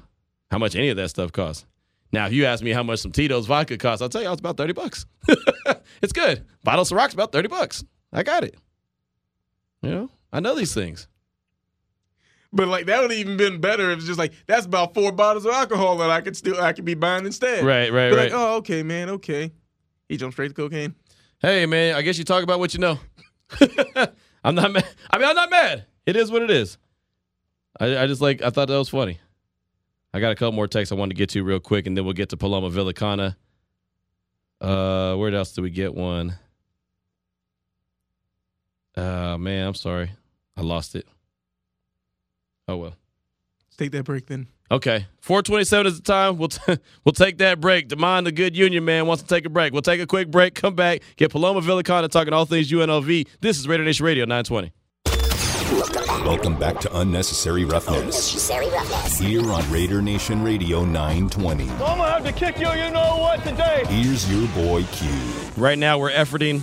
[0.50, 1.66] how much any of that stuff costs.
[2.12, 4.40] Now, if you ask me how much some Tito's vodka costs, I'll tell you, it's
[4.40, 5.06] about 30 bucks.
[6.02, 6.44] it's good.
[6.64, 7.84] Bottle of Ciroc's about 30 bucks.
[8.12, 8.56] I got it.
[9.82, 11.06] You know, I know these things.
[12.52, 15.12] But like that would have even been better if it's just like that's about four
[15.12, 17.64] bottles of alcohol that I could still I could be buying instead.
[17.64, 18.32] Right, right, Be right.
[18.32, 19.52] Like, oh, okay, man, okay.
[20.08, 20.96] He jumped straight to cocaine.
[21.38, 22.98] Hey, man, I guess you talk about what you know.
[24.44, 24.86] I'm not mad.
[25.10, 25.86] I mean, I'm not mad.
[26.06, 26.76] It is what it is.
[27.78, 29.20] I, I just like, I thought that was funny.
[30.12, 32.05] I got a couple more texts I wanted to get to real quick, and then
[32.05, 33.37] we'll get to Paloma Villicana.
[34.61, 36.37] Uh, where else did we get one?
[38.96, 40.11] Uh, man, I'm sorry.
[40.57, 41.07] I lost it.
[42.68, 42.96] Oh, well.
[43.68, 44.49] Let's take that break then.
[44.73, 46.38] Okay, 427 is the time.
[46.38, 47.88] We'll t- we'll take that break.
[47.88, 49.73] Demond, the good union man, wants to take a break.
[49.73, 53.27] We'll take a quick break, come back, get Paloma Villicana talking all things UNLV.
[53.40, 54.73] This is Raider Nation Radio 920.
[55.70, 59.18] Welcome back to Unnecessary Roughness Necessary roughness.
[59.18, 61.70] here on Raider Nation Radio 920.
[61.70, 63.85] I'm gonna have to kick you, you know what, today.
[63.87, 65.09] Here's your boy Q.
[65.56, 66.61] Right now, we're efforting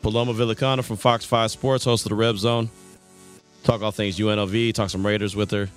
[0.00, 2.70] Paloma Villicana from Fox 5 Sports, host of the Red Zone.
[3.64, 5.68] Talk all things UNLV, talk some Raiders with her.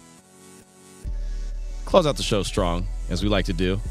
[1.83, 3.81] Close out the show strong, as we like to do.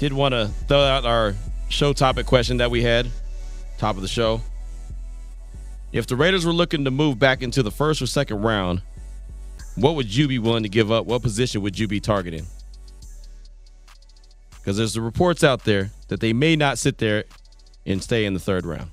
[0.00, 1.36] Did want to throw out our
[1.68, 3.08] show topic question that we had,
[3.78, 4.40] top of the show.
[5.94, 8.82] If the Raiders were looking to move back into the first or second round,
[9.76, 11.06] what would you be willing to give up?
[11.06, 12.46] What position would you be targeting?
[14.50, 17.24] Because there's the reports out there that they may not sit there
[17.86, 18.90] and stay in the third round.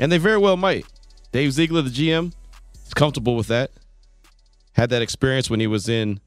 [0.00, 0.86] And they very well might.
[1.30, 2.32] Dave Ziegler, the GM,
[2.84, 3.70] is comfortable with that.
[4.72, 6.18] Had that experience when he was in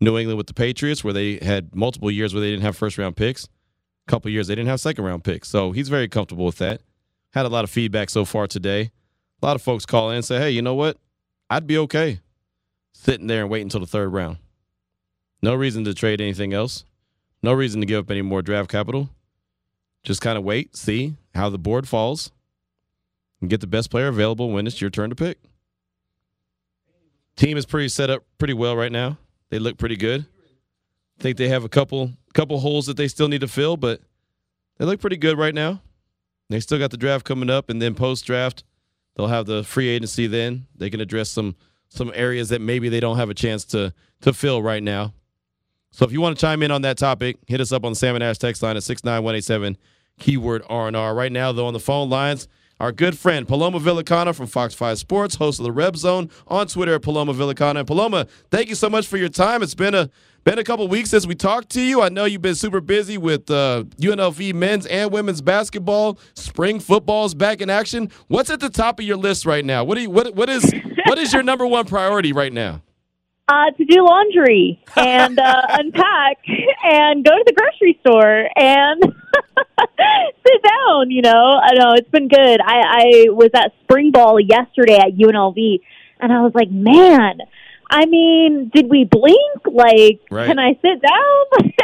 [0.00, 2.98] New England with the Patriots, where they had multiple years where they didn't have first
[2.98, 3.44] round picks.
[3.44, 5.48] A couple years they didn't have second round picks.
[5.48, 6.80] So he's very comfortable with that.
[7.34, 8.90] Had a lot of feedback so far today.
[9.42, 10.98] A lot of folks call in and say, hey, you know what?
[11.50, 12.20] I'd be okay
[12.92, 14.38] sitting there and waiting until the third round.
[15.42, 16.84] No reason to trade anything else.
[17.42, 19.10] No reason to give up any more draft capital.
[20.04, 22.30] Just kind of wait, see how the board falls,
[23.40, 25.38] and get the best player available when it's your turn to pick.
[27.34, 29.18] Team is pretty set up pretty well right now.
[29.50, 30.26] They look pretty good.
[31.18, 34.00] I think they have a couple couple holes that they still need to fill, but
[34.78, 35.82] they look pretty good right now.
[36.48, 38.64] They still got the draft coming up, and then post draft,
[39.14, 40.26] they'll have the free agency.
[40.26, 41.56] Then they can address some
[41.88, 45.14] some areas that maybe they don't have a chance to to fill right now.
[45.90, 47.96] So if you want to chime in on that topic, hit us up on the
[47.96, 49.76] Salmon Ash text line at 69187,
[50.18, 51.14] keyword R&R.
[51.14, 52.48] Right now, though, on the phone lines,
[52.82, 56.66] our good friend Paloma Villicana from Fox 5 Sports, host of the Reb Zone on
[56.66, 57.78] Twitter at Paloma Villicana.
[57.78, 59.62] And Paloma, thank you so much for your time.
[59.62, 60.10] It's been a
[60.42, 62.02] been a couple weeks since we talked to you.
[62.02, 66.18] I know you've been super busy with uh, UNLV men's and women's basketball.
[66.34, 68.10] Spring football is back in action.
[68.26, 69.84] What's at the top of your list right now?
[69.84, 70.68] What do you, what what is
[71.06, 72.82] what is your number one priority right now?
[73.52, 76.38] Uh, to do laundry and uh, unpack
[76.84, 79.02] and go to the grocery store and
[80.46, 81.10] sit down.
[81.10, 82.60] You know, I know it's been good.
[82.62, 85.80] I, I was at spring ball yesterday at UNLV,
[86.20, 87.40] and I was like, man.
[87.90, 89.66] I mean, did we blink?
[89.66, 90.46] Like, Right.
[90.46, 91.74] can I sit down?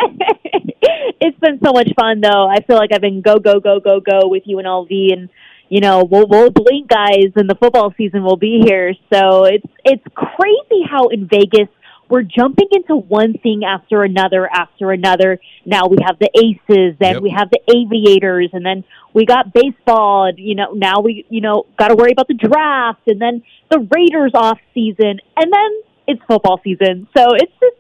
[1.20, 2.48] it's been so much fun, though.
[2.48, 5.28] I feel like I've been go, go, go, go, go with UNLV, and
[5.68, 8.94] you know, we'll, we'll blink, guys, and the football season will be here.
[9.12, 11.68] So it's it's crazy how in Vegas
[12.08, 15.38] we're jumping into one thing after another after another.
[15.66, 17.22] Now we have the Aces, then Yep.
[17.22, 20.24] we have the Aviators, and then we got baseball.
[20.24, 23.42] And, you know, now we you know got to worry about the draft, and then
[23.70, 25.70] the Raiders off season, and then
[26.06, 27.08] it's football season.
[27.16, 27.76] So it's just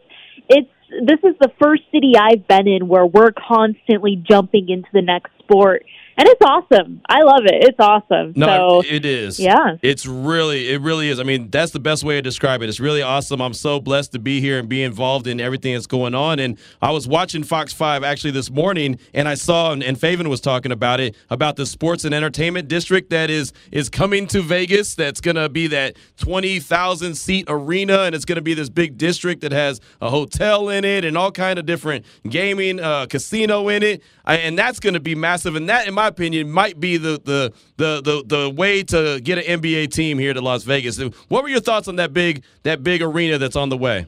[0.48, 0.70] it's
[1.06, 5.30] this is the first city I've been in where we're constantly jumping into the next
[5.38, 5.84] sport,
[6.18, 7.00] and it's awesome.
[7.08, 7.62] I love it.
[7.62, 8.32] It's awesome.
[8.34, 9.38] No, so it is.
[9.38, 9.76] yeah.
[9.82, 11.20] It's really, it really is.
[11.20, 12.68] I mean, that's the best way to describe it.
[12.68, 13.40] It's really awesome.
[13.40, 16.40] I'm so blessed to be here and be involved in everything that's going on.
[16.40, 20.26] And I was watching Fox 5 actually this morning, and I saw, and, and Faven
[20.28, 24.42] was talking about it, about the sports and entertainment district that is is coming to
[24.42, 24.96] Vegas.
[24.96, 28.98] That's going to be that 20,000 seat arena, and it's going to be this big
[28.98, 33.68] district that has a hotel in it and all kind of different gaming, uh, casino
[33.68, 34.02] in it.
[34.24, 35.54] I, and that's going to be massive.
[35.54, 39.38] And that, in my opinion, might be the the the the, the way to get
[39.38, 40.98] an NBA team here to Las Vegas.
[41.28, 44.06] What were your thoughts on that big that big arena that's on the way?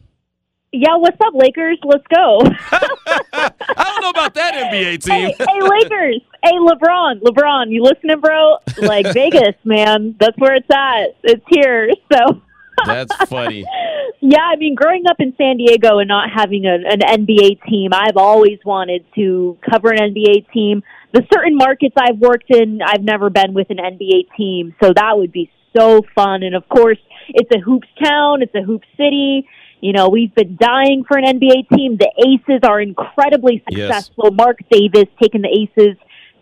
[0.72, 1.78] Yeah, what's up, Lakers?
[1.82, 2.40] Let's go.
[3.32, 5.34] I don't know about that NBA hey, team.
[5.36, 6.20] hey, Lakers.
[6.44, 7.20] Hey, LeBron.
[7.22, 8.58] LeBron, you listening, bro?
[8.78, 10.14] Like Vegas, man.
[10.20, 11.16] That's where it's at.
[11.24, 11.90] It's here.
[12.12, 12.40] So,
[12.86, 13.66] That's funny.
[14.20, 17.90] yeah, I mean, growing up in San Diego and not having a, an NBA team,
[17.92, 20.84] I've always wanted to cover an NBA team.
[21.12, 24.74] The certain markets I've worked in, I've never been with an NBA team.
[24.82, 26.42] So that would be so fun.
[26.42, 28.42] And of course, it's a hoops town.
[28.42, 29.46] It's a hoops city.
[29.80, 31.96] You know, we've been dying for an NBA team.
[31.96, 33.88] The Aces are incredibly Yes.
[34.06, 34.30] successful.
[34.30, 35.96] Mark Davis taking the Aces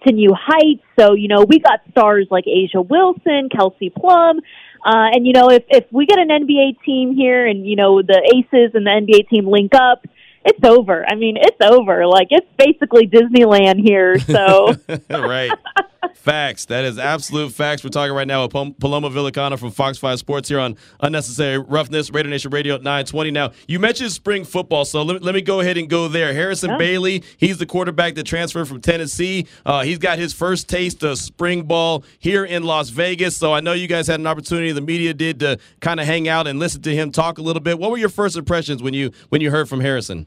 [0.07, 0.83] to new heights.
[0.99, 4.39] So, you know, we got stars like A'ja Wilson, Kelsey Plum.
[4.85, 8.01] Uh, and, you know, if, if we get an NBA team here and, you know,
[8.03, 10.05] the Aces and the NBA team link up,
[10.45, 11.05] it's over.
[11.09, 12.07] I mean, it's over.
[12.07, 14.19] Like, it's basically Disneyland here.
[14.19, 14.75] So,
[15.11, 15.51] right.
[16.15, 16.67] Facts.
[16.67, 17.83] That is absolute facts.
[17.83, 21.59] We're talking right now with Pal- Paloma Villicana from Fox 5 Sports here on Unnecessary
[21.59, 23.31] Roughness, Raider Nation Radio 920.
[23.31, 26.33] Now, you mentioned spring football, so let, let me go ahead and go there.
[26.35, 26.79] Harrison Yeah.
[26.79, 29.47] Bailey, he's the quarterback that transferred from Tennessee.
[29.65, 33.61] Uh, he's got his first taste of spring ball here in Las Vegas, so I
[33.61, 36.59] know you guys had an opportunity, the media did, to kind of hang out and
[36.59, 37.79] listen to him talk a little bit.
[37.79, 40.27] What were your first impressions when you when you heard from Harrison?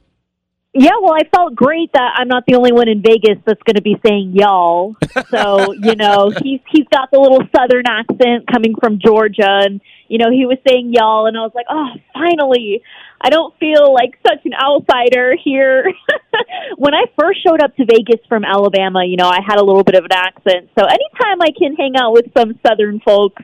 [0.73, 3.75] Yeah, well, I felt great that I'm not the only one in Vegas that's going
[3.75, 4.95] to be saying y'all.
[5.27, 9.67] So, you know, he's, he's got the little southern accent coming from Georgia.
[9.67, 11.27] And, you know, he was saying y'all.
[11.27, 12.81] And I was like, oh, finally.
[13.19, 15.91] I don't feel like such an outsider here.
[16.77, 19.84] when I first showed up to Vegas from Alabama, you know, I had a little
[19.84, 20.69] bit of an accent.
[20.79, 23.43] So anytime I can hang out with some southern folks,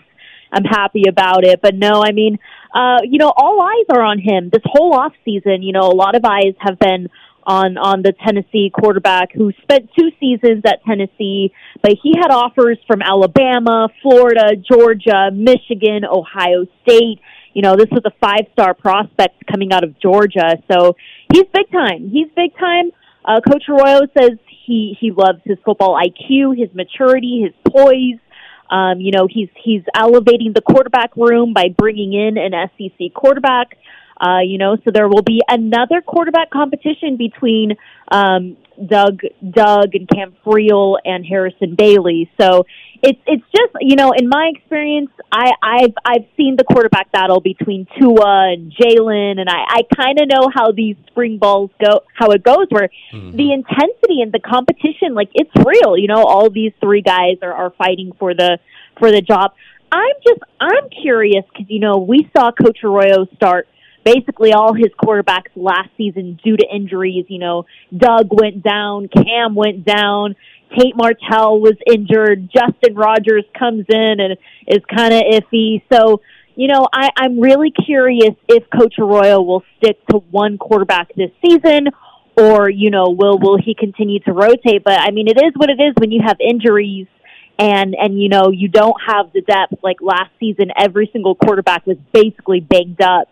[0.51, 1.59] I'm happy about it.
[1.61, 2.39] But no, I mean,
[2.73, 5.63] uh, you know, all eyes are on him this whole off season.
[5.63, 7.09] You know, a lot of eyes have been
[7.47, 12.77] on on the Tennessee quarterback who spent two seasons at Tennessee, but he had offers
[12.85, 17.19] from Alabama, Florida, Georgia, Michigan, Ohio State.
[17.53, 20.95] You know, this was a five star prospect coming out of Georgia, so
[21.33, 22.09] he's big time.
[22.09, 22.91] He's big time.
[23.25, 28.19] Uh, Coach Arroyo says he he loves his football IQ, his maturity, his poise.
[28.69, 33.77] Um, you know, he's he's elevating the quarterback room by bringing in an SEC quarterback.
[34.19, 37.73] Uh, you know, so there will be another quarterback competition between
[38.11, 42.29] um, Doug, Doug, and Cam Friel and Harrison Bailey.
[42.39, 42.65] So
[43.03, 47.41] it's it's just you know, in my experience, I, I've I've seen the quarterback battle
[47.41, 52.01] between Tua and Jalen, and I, I kind of know how these spring balls go,
[52.13, 52.67] how it goes.
[52.69, 53.37] Where Mm-hmm.
[53.37, 55.97] the intensity and the competition, like it's real.
[55.97, 58.59] You know, all these three guys are, are fighting for the
[58.99, 59.53] for the job.
[59.91, 63.67] I'm just I'm curious because you know we saw Coach Arroyo start
[64.07, 67.25] basically all his quarterbacks last season due to injuries.
[67.27, 67.65] You know,
[67.95, 70.35] Doug went down, Cam went down,
[70.77, 75.83] Tate Martell was injured, Justin Rogers comes in and is kind of iffy.
[75.91, 76.21] So,
[76.55, 81.31] you know, I, I'm really curious if Coach Arroyo will stick to one quarterback this
[81.45, 81.89] season
[82.37, 84.83] or, you know, will will he continue to rotate?
[84.85, 87.07] But I mean it is what it is when you have injuries
[87.59, 91.87] and and you know you don't have the depth like last season every single quarterback
[91.87, 93.27] was basically banged up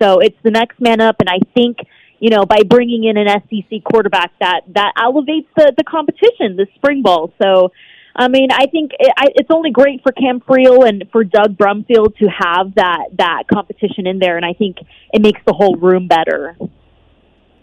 [0.00, 1.78] so it's the next man up and i think
[2.18, 6.66] you know by bringing in an sec quarterback that that elevates the the competition the
[6.76, 7.70] spring ball so
[8.18, 11.56] I mean, I think it, I, it's only great for Cam Friel and for Doug
[11.56, 14.78] Brumfield to have that that competition in there, and I think
[15.12, 16.56] it makes the whole room better.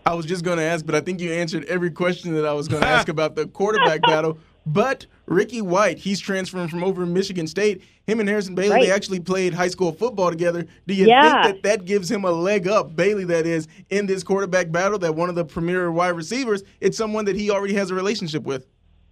[0.05, 2.53] I was just going to ask, but I think you answered every question that I
[2.53, 4.37] was going to ask about the quarterback battle.
[4.65, 7.83] But Ricky White, he's transferring from over in Michigan State.
[8.07, 10.65] Him and Harrison Bailey, they actually played high school football together.
[10.87, 11.43] Do you Yeah.
[11.43, 14.99] think that that gives him a leg up, Bailey, that is, in this quarterback battle,
[14.99, 18.43] that one of the premier wide receivers, it's someone that he already has a relationship
[18.43, 18.67] with?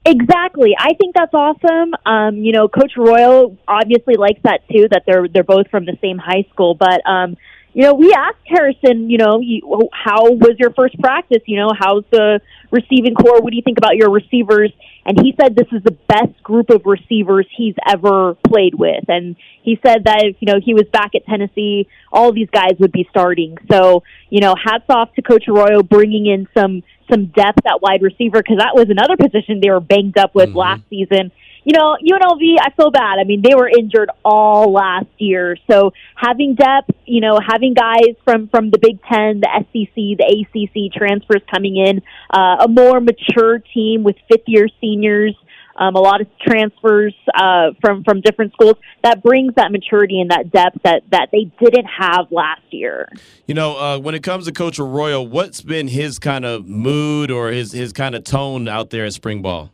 [0.06, 0.76] Exactly.
[0.78, 1.94] I think that's awesome.
[2.06, 5.98] Um, you know, Coach Arroyo obviously likes that too, that they're they're both from the
[6.02, 6.76] same high school.
[6.76, 7.38] But um,
[7.74, 11.42] you know, we asked Harrison, you know, you, how was your first practice?
[11.46, 12.40] You know, how's the
[12.72, 13.42] receiving corps?
[13.42, 14.72] What do you think about your receivers?
[15.06, 19.06] And he said this is the best group of receivers he's ever played with.
[19.08, 22.74] And he said that if, you know, he was back at Tennessee, all these guys
[22.80, 23.58] would be starting.
[23.72, 28.04] So, you know, hats off to Coach Arroyo bringing in some, some depth at wide
[28.04, 30.58] receiver because that was another position they were banged up with mm-hmm.
[30.58, 31.32] last season.
[31.64, 33.20] You know, UNLV, I feel bad.
[33.20, 35.58] I mean, they were injured all last year.
[35.70, 40.46] So having depth, you know, having guys from from the Big Ten, the SEC, the
[40.46, 45.36] ACC transfers coming in, uh, a more mature team with fifth year seniors,
[45.76, 48.76] um, a lot of transfers uh, from from different schools.
[49.04, 53.10] That brings that maturity and that depth that that they didn't have last year.
[53.48, 57.32] You know, uh, when it comes to Coach Arroyo, what's been his kind of mood
[57.32, 59.72] or his his kind of tone out there at spring ball?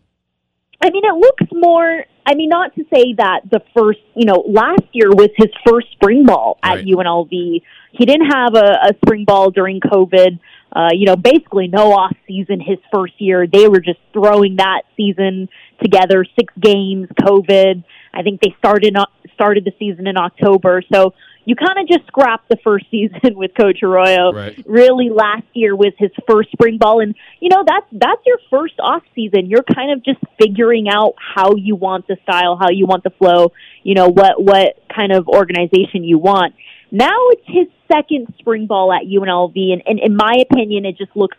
[0.82, 2.06] I mean, it looks more.
[2.26, 5.92] I mean, not to say that the first, you know, last year was his first
[5.92, 6.86] spring ball at Right.
[6.86, 7.62] UNLV.
[7.92, 10.40] He didn't have a, a spring ball during COVID.
[10.72, 13.48] Uh, you know, basically no off season his first year.
[13.48, 15.50] They were just throwing that season
[15.82, 17.84] together, six games, COVID.
[18.14, 18.96] I think they started
[19.34, 20.84] started the season in October.
[20.94, 21.14] So
[21.50, 24.32] you kind of just scrapped the first season with Coach Arroyo.
[24.32, 24.64] Right.
[24.68, 28.76] Really, last year was his first spring ball, and you know that's that's your first
[28.80, 29.50] off season.
[29.50, 33.10] You're kind of just figuring out how you want the style, how you want the
[33.10, 33.52] flow.
[33.82, 36.54] You know what what kind of organization you want.
[36.92, 41.16] Now it's his second spring ball at UNLV, and, and in my opinion, it just
[41.16, 41.38] looks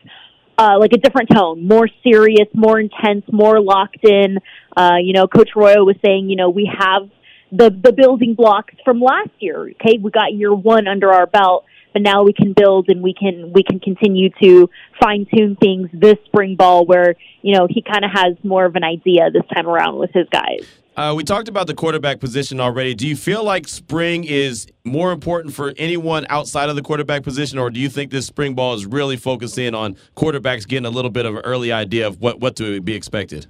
[0.58, 4.38] uh, like a different tone, more serious, more intense, more locked in.
[4.76, 7.08] Uh, you know, Coach Arroyo was saying, you know, we have
[7.52, 9.70] the the building blocks from last year.
[9.70, 13.14] Okay, we got year one under our belt, but now we can build and we
[13.14, 14.68] can we can continue to
[15.00, 18.76] fine tune things this spring ball, where you know he kind of has more of
[18.76, 20.66] an idea this time around with his guys.
[20.96, 22.94] Uh, we talked about the quarterback position already.
[22.94, 27.58] Do you feel like spring is more important for anyone outside of the quarterback position,
[27.58, 31.10] or do you think this spring ball is really focusing on quarterbacks getting a little
[31.10, 33.46] bit of an early idea of what, what to be expected?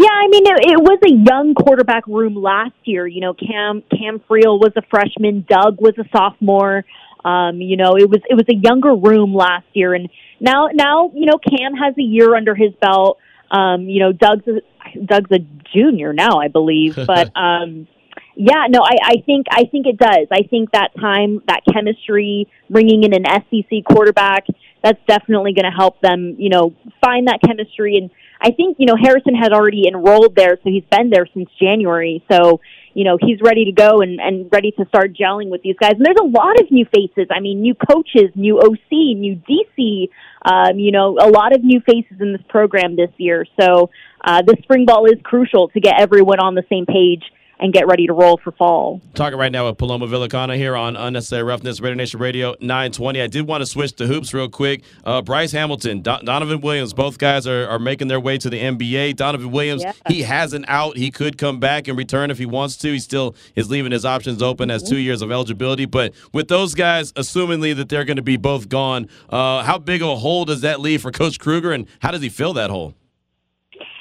[0.00, 3.04] Yeah, I mean, it, it was a young quarterback room last year.
[3.04, 6.84] You know, Cam Cam Friel was a freshman, Doug was a sophomore.
[7.24, 10.08] Um, you know, it was it was a younger room last year, and
[10.38, 13.18] now now you know Cam has a year under his belt.
[13.50, 14.60] Um, you know, Doug's a,
[15.04, 15.40] Doug's a
[15.76, 17.88] junior now, I believe, but um,
[18.36, 20.28] yeah, no, I, I think I think it does.
[20.30, 24.46] I think that time, that chemistry, bringing in an SEC quarterback,
[24.80, 26.36] that's definitely going to help them.
[26.38, 30.56] You know, find that chemistry, and I think you know Harrison had already enrolled there,
[30.56, 32.24] so he's been there since January.
[32.30, 32.60] So
[32.94, 35.92] you know he's ready to go and and ready to start gelling with these guys.
[35.92, 37.28] And there's a lot of new faces.
[37.30, 40.08] I mean, new coaches, new OC, new DC.
[40.44, 43.44] Um, you know, a lot of new faces in this program this year.
[43.60, 43.90] So
[44.24, 47.24] uh, the spring ball is crucial to get everyone on the same page
[47.60, 49.00] and get ready to roll for fall.
[49.14, 53.20] Talking right now with Paloma Villicana here on Unnecessary Roughness, Raider Nation Radio 920.
[53.20, 54.82] I did want to switch to hoops real quick.
[55.04, 58.58] Uh, Bryce Hamilton, Do- Donovan Williams, both guys are, are making their way to the
[58.60, 59.16] NBA.
[59.16, 59.92] Donovan Williams, Yeah.
[60.08, 60.96] he has an out.
[60.96, 62.92] He could come back and return if he wants to.
[62.92, 65.84] He still is leaving his options open as two years of eligibility.
[65.86, 70.02] But with those guys, assumingly that they're going to be both gone, uh, how big
[70.02, 72.70] of a hole does that leave for Coach Kruger, and how does he fill that
[72.70, 72.94] hole?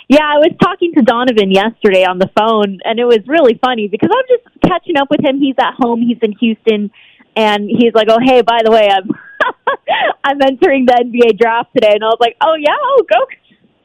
[0.08, 3.90] Yeah, I was talking to Donovan yesterday on the phone, and it was really funny
[3.90, 5.40] because I'm just catching up with him.
[5.40, 6.92] He's at home, he's in Houston,
[7.36, 9.12] and he's like, "Oh, hey, by the way, I'm
[10.24, 13.28] I'm entering the NBA draft today," and I was like, "Oh yeah, oh go."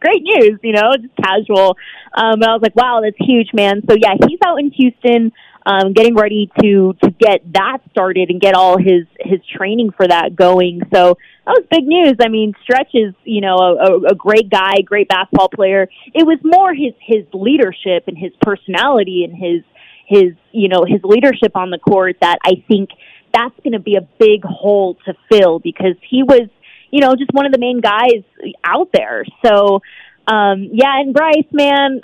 [0.01, 1.77] Great news, you know, just casual.
[2.15, 3.83] Um, and I was like, wow, that's huge, man.
[3.89, 5.31] So yeah, he's out in Houston,
[5.65, 10.07] um, getting ready to to get that started and get all his his training for
[10.07, 10.83] that going.
[10.93, 12.15] So that was big news.
[12.21, 15.89] I mean, Stretch is you know a, a, great guy, great basketball player.
[16.15, 19.63] It was more his his leadership and his personality and his
[20.07, 22.91] his you know his leadership on the court that I think
[23.33, 26.49] that's going to be a big hole to fill because he was
[26.91, 28.25] you know just one of the main guys
[28.65, 29.25] out there.
[29.45, 29.81] So
[30.27, 32.01] um yeah, and Bryce, man,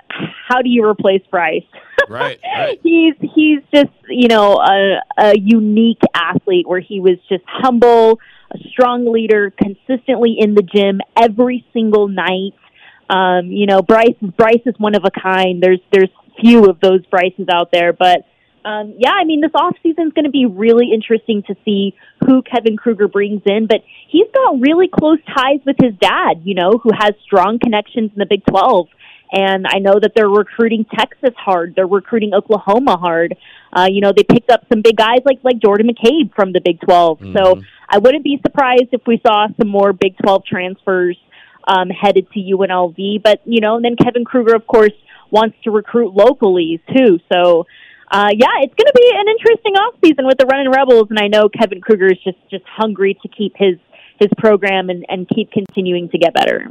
[0.48, 1.62] how do you replace Bryce?
[2.18, 2.80] Right, right.
[2.82, 8.18] he's he's just you know a, a unique athlete where he was just humble,
[8.50, 12.54] a strong leader, consistently in the gym every single night.
[13.10, 15.62] Um, you know, Bryce Bryce is one of a kind.
[15.62, 18.24] There's there's few of those Bryces out there, but
[18.64, 21.94] um, yeah, I mean, this off season is going to be really interesting to see
[22.26, 23.66] who Kevin Kruger brings in.
[23.66, 23.78] But
[24.08, 28.18] he's got really close ties with his dad, you know, who has strong connections in
[28.18, 28.88] the Big 12.
[29.30, 31.74] And I know that they're recruiting Texas hard.
[31.76, 33.36] They're recruiting Oklahoma hard.
[33.72, 36.60] Uh, you know, they picked up some big guys like like Jordan McCabe from the
[36.60, 37.20] Big 12.
[37.36, 41.18] So I wouldn't be surprised if we saw some more Big 12 transfers
[41.66, 43.22] um, headed to UNLV.
[43.22, 44.94] But you know, and then Kevin Kruger, of course,
[45.30, 47.18] wants to recruit locally too.
[47.30, 47.66] So
[48.10, 51.18] uh, yeah, it's going to be an interesting off season with the Running Rebels, and
[51.18, 53.76] I know Kevin Kruger is just just hungry to keep his
[54.18, 56.68] his program and, and keep continuing to get better.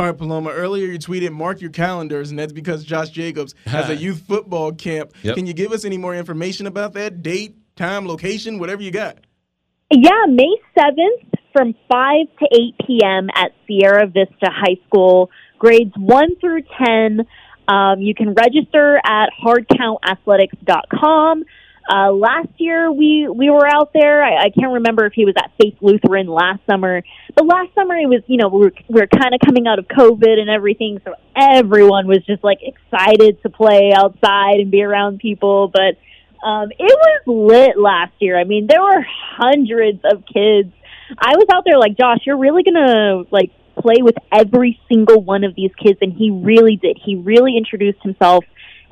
[0.00, 0.48] All right, Paloma.
[0.48, 4.72] Earlier you tweeted, "Mark your calendars," and that's because Josh Jacobs has a youth football
[4.72, 5.12] camp.
[5.22, 5.36] Yep.
[5.36, 9.18] Can you give us any more information about that date, time, location, whatever you got?
[9.90, 13.28] Yeah, May 7th from 5 to 8 p.m.
[13.34, 17.26] at Sierra Vista High School, grades 1 through 10.
[17.68, 21.44] Um, you can register at hardcountathletics.com.
[21.88, 24.22] Uh, last year we we were out there.
[24.22, 27.02] I, I can't remember if he was at Faith Lutheran last summer,
[27.34, 29.78] but last summer it was you know we were, we were kind of coming out
[29.78, 34.82] of COVID and everything, so everyone was just like excited to play outside and be
[34.82, 35.68] around people.
[35.68, 35.98] But
[36.46, 38.38] um, it was lit last year.
[38.38, 39.04] I mean, there were
[39.36, 40.72] hundreds of kids.
[41.18, 42.18] I was out there like Josh.
[42.24, 43.50] You're really gonna like
[43.80, 46.98] play with every single one of these kids, and he really did.
[47.02, 48.44] He really introduced himself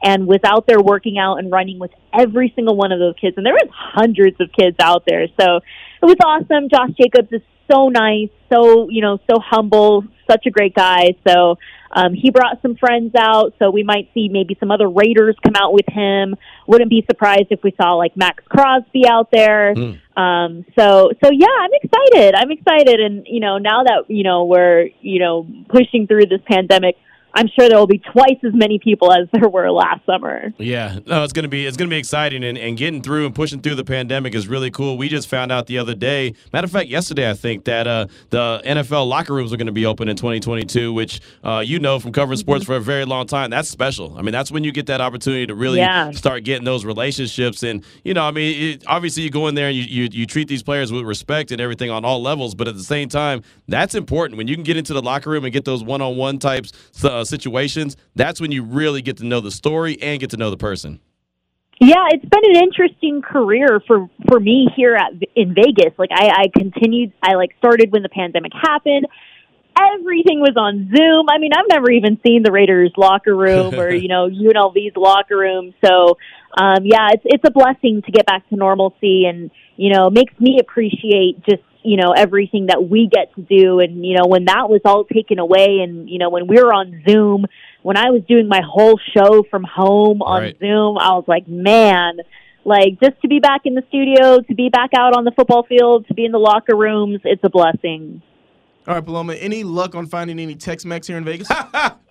[0.02, 3.36] and was out there working out and running with every single one of those kids.
[3.36, 5.26] And there was hundreds of kids out there.
[5.40, 6.68] So it was awesome.
[6.68, 11.14] Josh Jacobs is so nice, so, you know, so humble, such a great guy.
[11.26, 11.58] So
[11.90, 13.54] um, he brought some friends out.
[13.58, 16.36] So we might see maybe some other Raiders come out with him.
[16.66, 19.74] Wouldn't be surprised if we saw like Maxx Crosby out there.
[20.16, 22.34] Um, so, so yeah, I'm excited.
[22.34, 23.00] I'm excited.
[23.00, 26.96] And, you know, now that, you know, we're, you know, pushing through this pandemic,
[27.34, 30.52] I'm sure there will be twice as many people as there were last summer.
[30.58, 33.60] Yeah, no, it's gonna be it's gonna be exciting, and, and getting through and pushing
[33.60, 34.96] through the pandemic is really cool.
[34.98, 38.06] We just found out the other day, matter of fact, yesterday I think that uh,
[38.30, 42.00] the NFL locker rooms are going to be open in 2022, which uh, you know
[42.00, 43.50] from covering sports for a very long time.
[43.50, 44.16] That's special.
[44.18, 46.10] I mean, that's when you get that opportunity to really Yeah.
[46.12, 49.68] start getting those relationships, and you know, I mean, it, obviously you go in there
[49.68, 52.68] and you, you you treat these players with respect and everything on all levels, but
[52.68, 55.52] at the same time, that's important when you can get into the locker room and
[55.52, 56.72] get those one-on-one types
[57.18, 57.96] uh, situations.
[58.14, 61.00] That's when you really get to know the story and get to know the person.
[61.80, 65.96] Yeah, it's been an interesting career for for me here at in Vegas.
[65.96, 67.12] Like I, I continued.
[67.22, 69.06] I like started when the pandemic happened.
[69.78, 71.26] Everything was on Zoom.
[71.30, 75.38] I mean, I've never even seen the Raiders locker room or you know UNLV's locker
[75.38, 75.72] room.
[75.84, 76.18] So,
[76.56, 80.34] um, yeah, it's it's a blessing to get back to normalcy, and you know, makes
[80.40, 83.80] me appreciate just you know everything that we get to do.
[83.80, 86.72] And you know, when that was all taken away, and you know, when we were
[86.72, 87.46] on Zoom,
[87.82, 90.58] when I was doing my whole show from home on Right.
[90.58, 92.18] Zoom, I was like, man,
[92.64, 95.64] like just to be back in the studio, to be back out on the football
[95.64, 98.22] field, to be in the locker rooms, it's a blessing.
[98.86, 99.34] All right, Paloma.
[99.34, 101.48] Any luck on finding any Tex-Mex here in Vegas?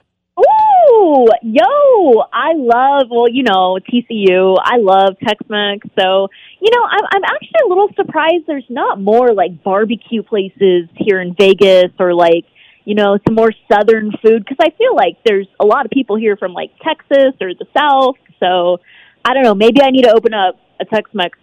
[0.98, 4.58] Ooh, yo, I love, well, you know, TCU.
[4.60, 5.88] I love Tex-Mex.
[6.00, 6.28] So,
[6.60, 11.22] you know, I'm, I'm actually a little surprised there's not more like barbecue places here
[11.22, 12.46] in Vegas or like,
[12.86, 16.16] you know, some more southern food because I feel like there's a lot of people
[16.16, 18.16] here from like Texas or the South.
[18.40, 18.80] So,
[19.24, 19.56] I don't know.
[19.56, 21.38] Maybe I need to open up a Tex-Mex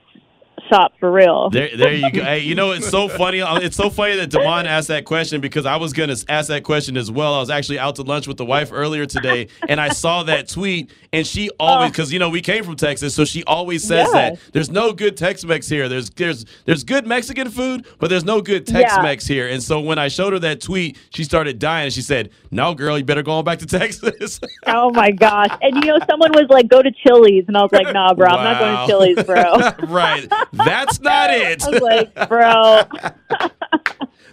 [0.68, 1.50] shop for real.
[1.50, 2.22] There, there you go.
[2.22, 3.40] Hey, you know it's so funny.
[3.40, 6.62] Uh, It's so funny that Damon asked that question because I was gonna ask that
[6.64, 7.34] question as well.
[7.34, 10.48] I was actually out to lunch with the wife earlier today, and I saw that
[10.48, 14.08] tweet, and she always because you know we came from Texas, so she always says
[14.12, 14.30] Yeah.
[14.30, 15.88] that there's no good Tex-Mex here.
[15.88, 19.48] There's there's there's good Mexican food, but there's no good Tex-Mex here.
[19.48, 21.84] And so when I showed her that tweet, she started dying.
[21.84, 25.50] And she said, "No, girl, you better go on back to Texas." Oh my gosh!
[25.60, 28.26] And you know, someone was like, "Go to Chili's," and I was like, "Nah, bro,
[28.28, 30.26] I'm not going to Chili's, bro." right.
[30.56, 31.62] That's not it.
[31.64, 32.82] I was like, "Bro,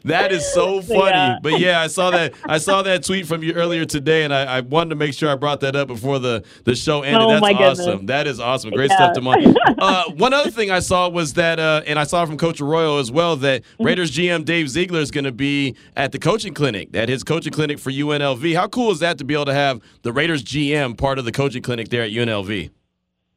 [0.03, 0.99] That is so funny.
[1.11, 1.38] Yeah.
[1.43, 4.57] But yeah, I saw that I saw that tweet from you earlier today, and I,
[4.57, 7.22] I wanted to make sure I brought that up before the, the show ended.
[7.22, 7.80] Oh, That's my goodness.
[7.82, 8.05] awesome.
[8.07, 8.72] That is awesome.
[8.72, 9.13] Great Yeah.
[9.13, 9.55] stuff, Demond.
[9.78, 12.97] Uh, one other thing I saw was that, uh, and I saw from Coach Arroyo
[12.99, 13.84] as well, that Mm-hmm.
[13.86, 17.53] Raiders GM Dave Ziegler is going to be at the coaching clinic, at his coaching
[17.53, 18.55] clinic for UNLV.
[18.55, 21.32] How cool is that to be able to have the Raiders GM part of the
[21.32, 22.72] coaching clinic there at UNLV?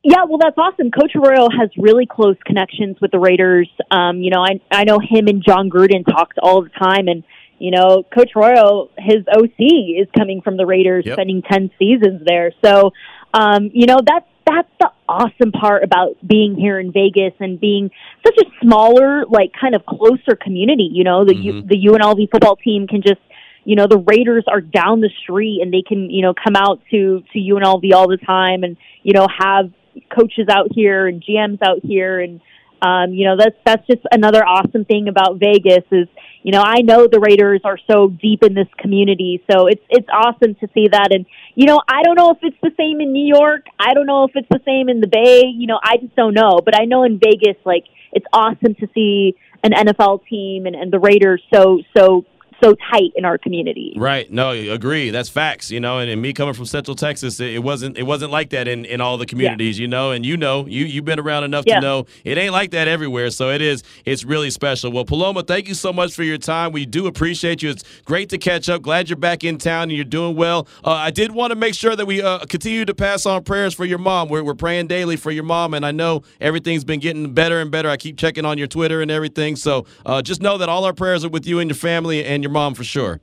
[0.06, 0.90] Yeah, well, that's awesome.
[0.90, 3.70] Coach Arroyo has really close connections with the Raiders.
[3.90, 7.24] Um, you know, I I know him and Jon Gruden talked all the time, and
[7.58, 11.14] you know, Coach Arroyo, his OC is coming from the Raiders, Yep.
[11.14, 12.52] spending ten seasons there.
[12.62, 12.92] So,
[13.32, 17.90] um, you know, that's that's the awesome part about being here in Vegas and being
[18.26, 20.90] such a smaller, like kind of closer community.
[20.92, 23.22] You know, the U, the UNLV football team can just
[23.64, 26.82] you know the Raiders are down the street and they can you know come out
[26.90, 29.72] to to UNLV all the time and you know have
[30.14, 32.20] coaches out here and GMs out here.
[32.20, 32.40] And
[32.82, 36.06] um, you know that's that's just another awesome thing about Vegas is
[36.42, 39.42] you know I know the Raiders are so deep in this community.
[39.50, 41.08] So it's it's awesome to see that.
[41.12, 41.24] And
[41.54, 43.66] you know I don't know if it's the same in New York.
[43.78, 45.44] I don't know if it's the same in the Bay.
[45.46, 46.60] You know I just don't know.
[46.62, 50.92] But I know in Vegas like it's awesome to see an NFL team and, and
[50.92, 52.26] the Raiders so so
[52.62, 53.94] so tight in our community.
[53.96, 54.30] Right.
[54.30, 55.10] No, agree.
[55.10, 55.70] That's facts.
[55.70, 58.50] You know, and, and me coming from Central Texas, it, it wasn't it wasn't like
[58.50, 59.78] that in, in all the communities.
[59.78, 61.76] You know, and you know, you you've been around enough Yeah.
[61.76, 63.30] to know it ain't like that everywhere.
[63.30, 63.82] So it is.
[64.04, 64.92] It's really special.
[64.92, 66.72] Well, Paloma, thank you so much for your time.
[66.72, 67.70] We do appreciate you.
[67.70, 68.82] It's great to catch up.
[68.82, 70.68] Glad you're back in town and you're doing well.
[70.84, 73.74] Uh, I did want to make sure that we uh, continue to pass on prayers
[73.74, 74.28] for your mom.
[74.28, 77.70] We're we're praying daily for your mom, and I know everything's been getting better and
[77.70, 77.88] better.
[77.88, 79.56] I keep checking on your Twitter and everything.
[79.56, 82.43] So uh, just know that all our prayers are with you and your family and
[82.44, 83.20] your mom for sure.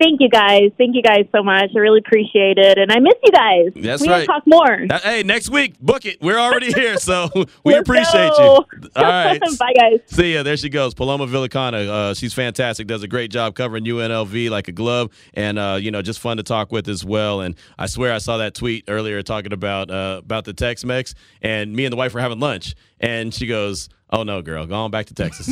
[0.00, 0.72] Thank you guys.
[0.76, 1.70] Thank you guys so much.
[1.76, 2.76] I really appreciate it.
[2.76, 3.68] And I miss you guys.
[3.76, 4.26] That's we right.
[4.26, 4.84] talk more.
[4.90, 6.20] Uh, hey, next week, book it.
[6.20, 7.30] We're already here, so
[7.64, 8.66] we Let's appreciate go.
[8.72, 8.88] you.
[8.96, 9.40] All right.
[9.60, 10.00] Bye guys.
[10.06, 10.42] See ya.
[10.42, 10.92] There she goes.
[10.92, 11.88] Paloma Villicana.
[11.88, 12.88] Uh, she's fantastic.
[12.88, 16.36] Does a great job covering UNLV like a glove, and uh, you know, just fun
[16.38, 17.40] to talk with as well.
[17.40, 21.72] And I swear I saw that tweet earlier talking about uh, about the Tex-Mex, and
[21.72, 24.90] me and the wife were having lunch, and she goes, "Oh no, girl, go on
[24.90, 25.46] back to Texas."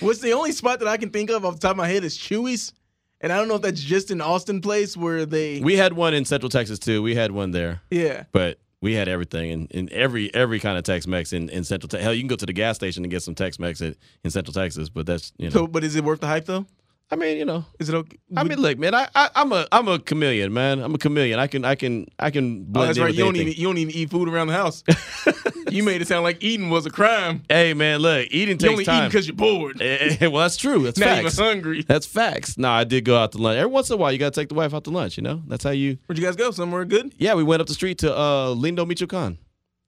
[0.00, 2.04] What's the only spot that I can think of off the top of my head
[2.04, 2.72] is Chuy's.
[3.20, 5.60] And I don't know if that's just an Austin place where they.
[5.60, 7.02] we had one in Central Texas too.
[7.02, 8.24] We had one there, yeah.
[8.32, 8.58] but.
[8.80, 12.04] We had everything in, in every every kind of Tex-Mex in, in Central Texas.
[12.04, 13.96] Hell, you can go to the gas station and get some Tex-Mex in
[14.28, 15.52] Central Texas, but that's you know.
[15.52, 16.64] So, but is it worth the hype though?
[17.10, 18.18] I mean, you know, Is it okay?
[18.36, 20.78] I mean, look, man, I, I I'm a I'm a chameleon, man.
[20.80, 21.38] I'm a chameleon.
[21.38, 23.14] I can I can I can blend oh, that's right.
[23.14, 23.48] You don't anything.
[23.48, 24.84] even you don't even eat food around the house.
[25.70, 27.44] you made it sound like eating was a crime.
[27.48, 29.08] Hey, man, look, eating You takes only time.
[29.08, 29.80] because you're bored.
[29.80, 30.82] Eh, eh, well, that's true.
[30.82, 31.38] That's Not facts.
[31.38, 31.82] hungry.
[31.82, 32.58] That's facts.
[32.58, 33.56] No, I did go out to lunch.
[33.56, 35.16] Every once in a while, you got to take the wife out to lunch.
[35.16, 35.96] You know, that's how you.
[36.06, 36.50] Where'd you guys go?
[36.50, 37.14] Somewhere good?
[37.16, 39.38] Yeah, we went up the street to uh, Lindo Michoacan,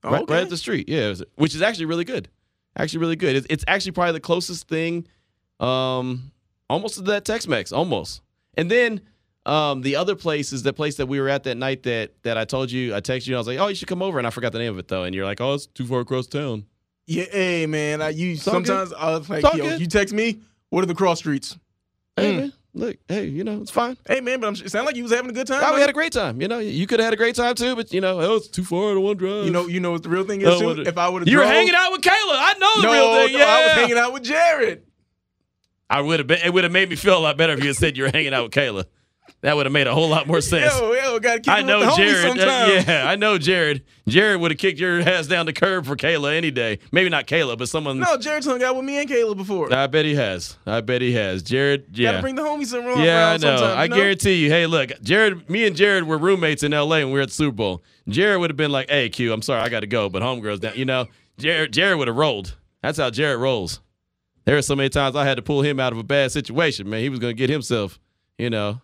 [0.05, 0.33] Oh, right, okay.
[0.35, 0.89] right up the street.
[0.89, 2.29] Yeah, it was- which is actually really good.
[2.79, 3.37] Actually, really good.
[3.37, 5.07] It's, it's actually probably the closest thing,
[5.59, 6.31] um,
[6.71, 8.23] almost to that Tex-Mex, almost.
[8.55, 9.01] And then
[9.47, 12.37] um, the other place is the place that we were at that night that that
[12.39, 12.95] I told you.
[12.95, 13.35] I texted you.
[13.35, 14.79] and I was like, "Oh, you should come over," and I forgot the name of
[14.79, 15.05] it though.
[15.05, 16.65] And you're like, "Oh, it's too far across town."
[17.07, 19.81] Yeah, hey man, I you sometimes I was like, It's all yo, good.
[19.81, 21.59] you text me, what are the cross streets?
[22.17, 22.37] Hey Mm.
[22.37, 23.97] man, look, hey, you know it's fine.
[24.07, 25.61] Hey man, but I'm, it sounded like you was having a good time.
[25.65, 26.41] Oh, we had a great time.
[26.41, 28.47] You know, you could have had a great time too, but you know, oh, it's
[28.47, 29.45] too far to one drive.
[29.45, 30.83] you know, you know what the real thing is Oh, too.
[30.83, 32.13] If I would have, you were hanging out with Kayla.
[32.13, 33.33] I know the No, real thing.
[33.33, 34.83] no, Yeah, I was hanging out with Jared.
[35.91, 36.39] I would have been.
[36.45, 38.11] It would have made me feel a lot better if you had said you were
[38.11, 38.85] hanging out with Kayla.
[39.43, 40.73] That would have made a whole lot more sense.
[40.79, 42.25] Yo, yo, gotta keep I know with the homies Jared.
[42.25, 42.87] uh, sometimes.
[42.89, 43.85] yeah, I know Jared.
[44.07, 46.79] Jared would have kicked your ass down the curb for Kayla any day.
[46.93, 48.01] Maybe not Kayla, but someone.
[48.01, 49.73] No, Jared's hung out with me and Kayla before.
[49.73, 50.59] I bet he has.
[50.67, 51.43] I bet he has.
[51.43, 51.87] Jared.
[51.97, 52.11] Yeah.
[52.13, 53.03] Gotta bring the homies around.
[53.03, 53.55] Yeah, I know.
[53.65, 53.97] I you know?
[53.97, 54.51] guarantee you.
[54.51, 57.05] Hey, look, Jared, me and Jared were roommates in L.A.
[57.05, 57.83] when we were at the Super Bowl.
[58.09, 60.61] Jared would have been like, "Hey, Q, I'm sorry, I got to go," but homegirls
[60.61, 60.75] down.
[60.77, 61.07] You know,
[61.39, 62.57] Jared, Jared would have rolled.
[62.83, 63.81] That's how Jared rolls.
[64.51, 66.91] There were so many times I had to pull him out of a bad situation.
[66.91, 68.01] Man, he was going to get himself.
[68.37, 68.81] You know,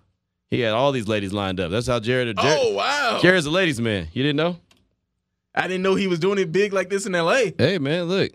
[0.49, 1.73] he had all these ladies lined up.
[1.73, 2.37] That's how Jared.
[2.37, 3.19] Jared Oh wow!
[3.21, 4.07] Jared's a ladies' man.
[4.13, 4.59] You didn't know?
[5.57, 7.53] I didn't know he was doing it big like this in L.A.
[7.59, 8.31] Hey, man, look,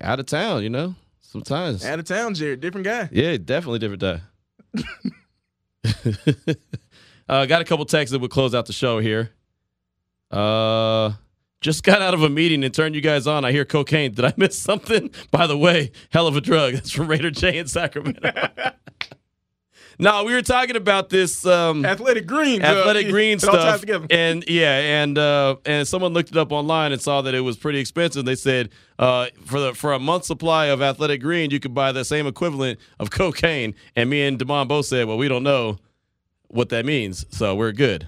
[0.00, 0.62] out of town.
[0.62, 1.84] You know, sometimes.
[1.84, 3.08] Out of town, Jared, different guy.
[3.10, 4.20] Yeah, definitely different guy.
[7.28, 9.32] uh, got a couple texts that would close out the show here.
[10.30, 11.14] Uh,
[11.66, 13.44] Just got out of a meeting and turned you guys on.
[13.44, 14.12] I hear cocaine.
[14.12, 15.10] Did I miss something?
[15.32, 16.74] By the way, hell of a drug.
[16.74, 18.20] That's from Raider J in Sacramento.
[19.98, 22.62] no, we were talking about this um, Athletic Greens.
[22.62, 24.06] uh, athletic it- green stuff, together.
[24.10, 27.56] and yeah, and uh, and someone looked it up online and saw that it was
[27.56, 28.24] pretty expensive.
[28.24, 28.68] They said
[29.00, 32.28] uh, for the for a month supply of athletic green, you could buy the same
[32.28, 33.74] equivalent of cocaine.
[33.96, 35.80] And me and Demond both said, well, we don't know
[36.46, 38.06] what that means, so we're good.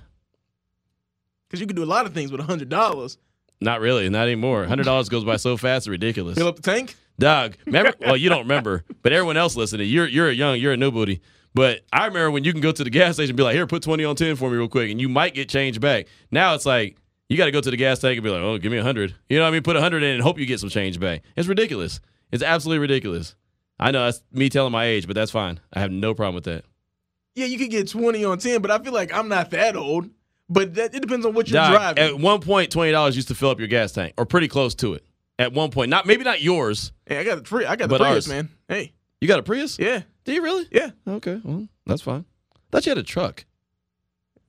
[1.48, 3.18] Because you can do a lot of things with hundred dollars.
[3.60, 4.64] Not really, not anymore.
[4.66, 6.38] Hundred dollars goes by so fast, it's ridiculous.
[6.38, 6.96] Fill up the tank.
[7.18, 7.92] Doug, remember?
[8.00, 10.90] well, you don't remember, but everyone else listening, you're you're a young, you're a new
[10.92, 11.20] booty.
[11.54, 13.66] But I remember when you can go to the gas station and be like, "Here,
[13.66, 16.06] put twenty on ten for me, real quick," and you might get change back.
[16.30, 16.96] Now it's like
[17.28, 18.82] you got to go to the gas tank and be like, "Oh, give me a
[18.82, 19.14] hundred.
[19.28, 19.62] You know what I mean?
[19.62, 21.22] Put a hundred in and hope you get some change back.
[21.36, 22.00] It's ridiculous.
[22.30, 23.34] It's absolutely ridiculous.
[23.80, 25.60] I know that's me telling my age, but that's fine.
[25.72, 26.64] I have no problem with that.
[27.34, 30.10] Yeah, you could get twenty on ten, but I feel like I'm not that old.
[30.50, 32.02] But that, it depends on what you're Doc, driving.
[32.04, 34.74] at one point, twenty dollars used to fill up your gas tank, or pretty close
[34.76, 35.04] to it.
[35.38, 36.92] At one point, not maybe not yours.
[37.06, 37.64] hey, I got the free.
[37.66, 38.28] I got the But Prius, ours.
[38.28, 38.48] man.
[38.68, 39.78] Hey, You got a Prius?
[39.78, 40.66] yeah, Do you really?
[40.72, 40.90] yeah.
[41.06, 42.24] Okay, well, that's fine.
[42.72, 43.44] Thought you had a truck.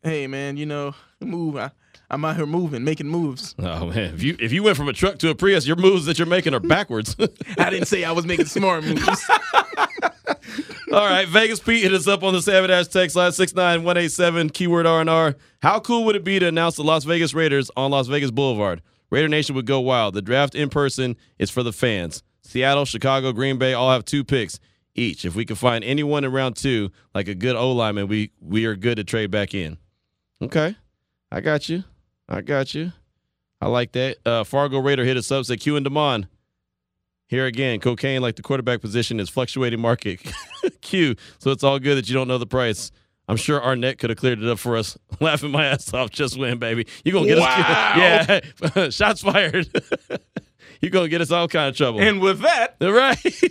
[0.04, 1.58] Hey, man, you know, move.
[1.58, 1.72] I,
[2.10, 3.54] I'm out here moving, making moves.
[3.60, 6.06] Oh man, if you if you went from a truck to a Prius, your moves
[6.06, 7.16] that you're making are backwards.
[7.58, 9.30] I didn't say I was making smart moves.
[10.94, 13.98] All right, Vegas Pete hit us up on the Savage text line six nine one
[13.98, 15.36] eight seven keyword R and R.
[15.62, 18.82] How cool would it be to announce the Las Vegas Raiders on Las Vegas Boulevard?
[19.10, 20.14] Raider Nation would go wild.
[20.14, 22.24] The draft in person is for the fans.
[22.44, 24.60] Seattle, Chicago, Green Bay all have two picks
[24.96, 25.26] each.
[25.26, 28.66] If we can find anyone in round two, like a good O lineman, we we
[28.66, 29.78] are good to trade back in.
[30.42, 30.76] Okay,
[31.32, 31.84] I got you.
[32.28, 32.92] I got you.
[33.62, 34.18] I like that.
[34.26, 35.46] Uh, Fargo Raider hit us up.
[35.46, 36.28] Said Q and Demond.
[37.30, 40.20] Here again, cocaine, like the quarterback position, is fluctuating market.
[40.82, 41.16] Q.
[41.38, 42.92] So it's all good that you don't know the price.
[43.28, 44.98] I'm sure Arnette could have cleared it up for us.
[45.20, 46.88] Laughing my ass off, just win, baby.
[47.06, 48.42] You gonna get us?
[48.76, 49.70] Yeah, shots fired.
[50.82, 52.02] you gonna get us all kind of trouble.
[52.02, 53.42] and with that, right.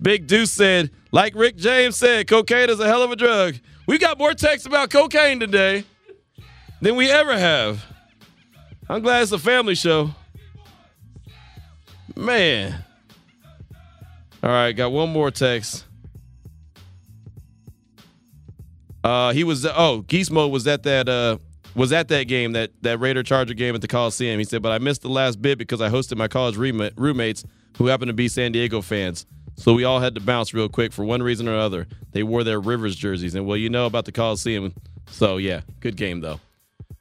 [0.00, 3.56] Big Deuce said, like Rick James said, cocaine is a hell of a drug.
[3.86, 5.84] We got more texts about cocaine today
[6.80, 7.84] than we ever have.
[8.88, 10.14] I'm glad it's a family show.
[12.16, 12.84] Man.
[14.42, 15.84] All right, got one more text.
[19.04, 21.38] Uh, he was oh Geesmo was at that uh
[21.76, 24.38] was at that game that that Raider Charger game at the Coliseum.
[24.38, 27.44] He said, but I missed the last bit because I hosted my college roommate, roommates
[27.76, 29.26] who happened to be San Diego fans.
[29.56, 31.86] So we all had to bounce real quick for one reason or another.
[32.12, 34.74] They wore their Rivers jerseys, and well, you know about the Coliseum.
[35.08, 36.40] So yeah, good game though.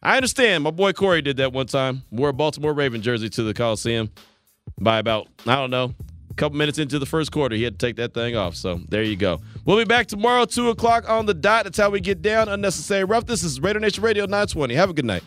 [0.03, 0.63] I understand.
[0.63, 2.03] My boy Corey did that one time.
[2.11, 4.11] Wore a Baltimore Raven jersey to the Coliseum.
[4.79, 5.93] By about I don't know,
[6.29, 8.55] a couple minutes into the first quarter, he had to take that thing off.
[8.55, 9.41] So there you go.
[9.65, 11.63] We'll be back tomorrow, two o'clock on the dot.
[11.63, 13.25] That's how we get down unnecessary rough.
[13.25, 14.75] This is Raider Nation Radio 920.
[14.75, 15.23] Have a good night.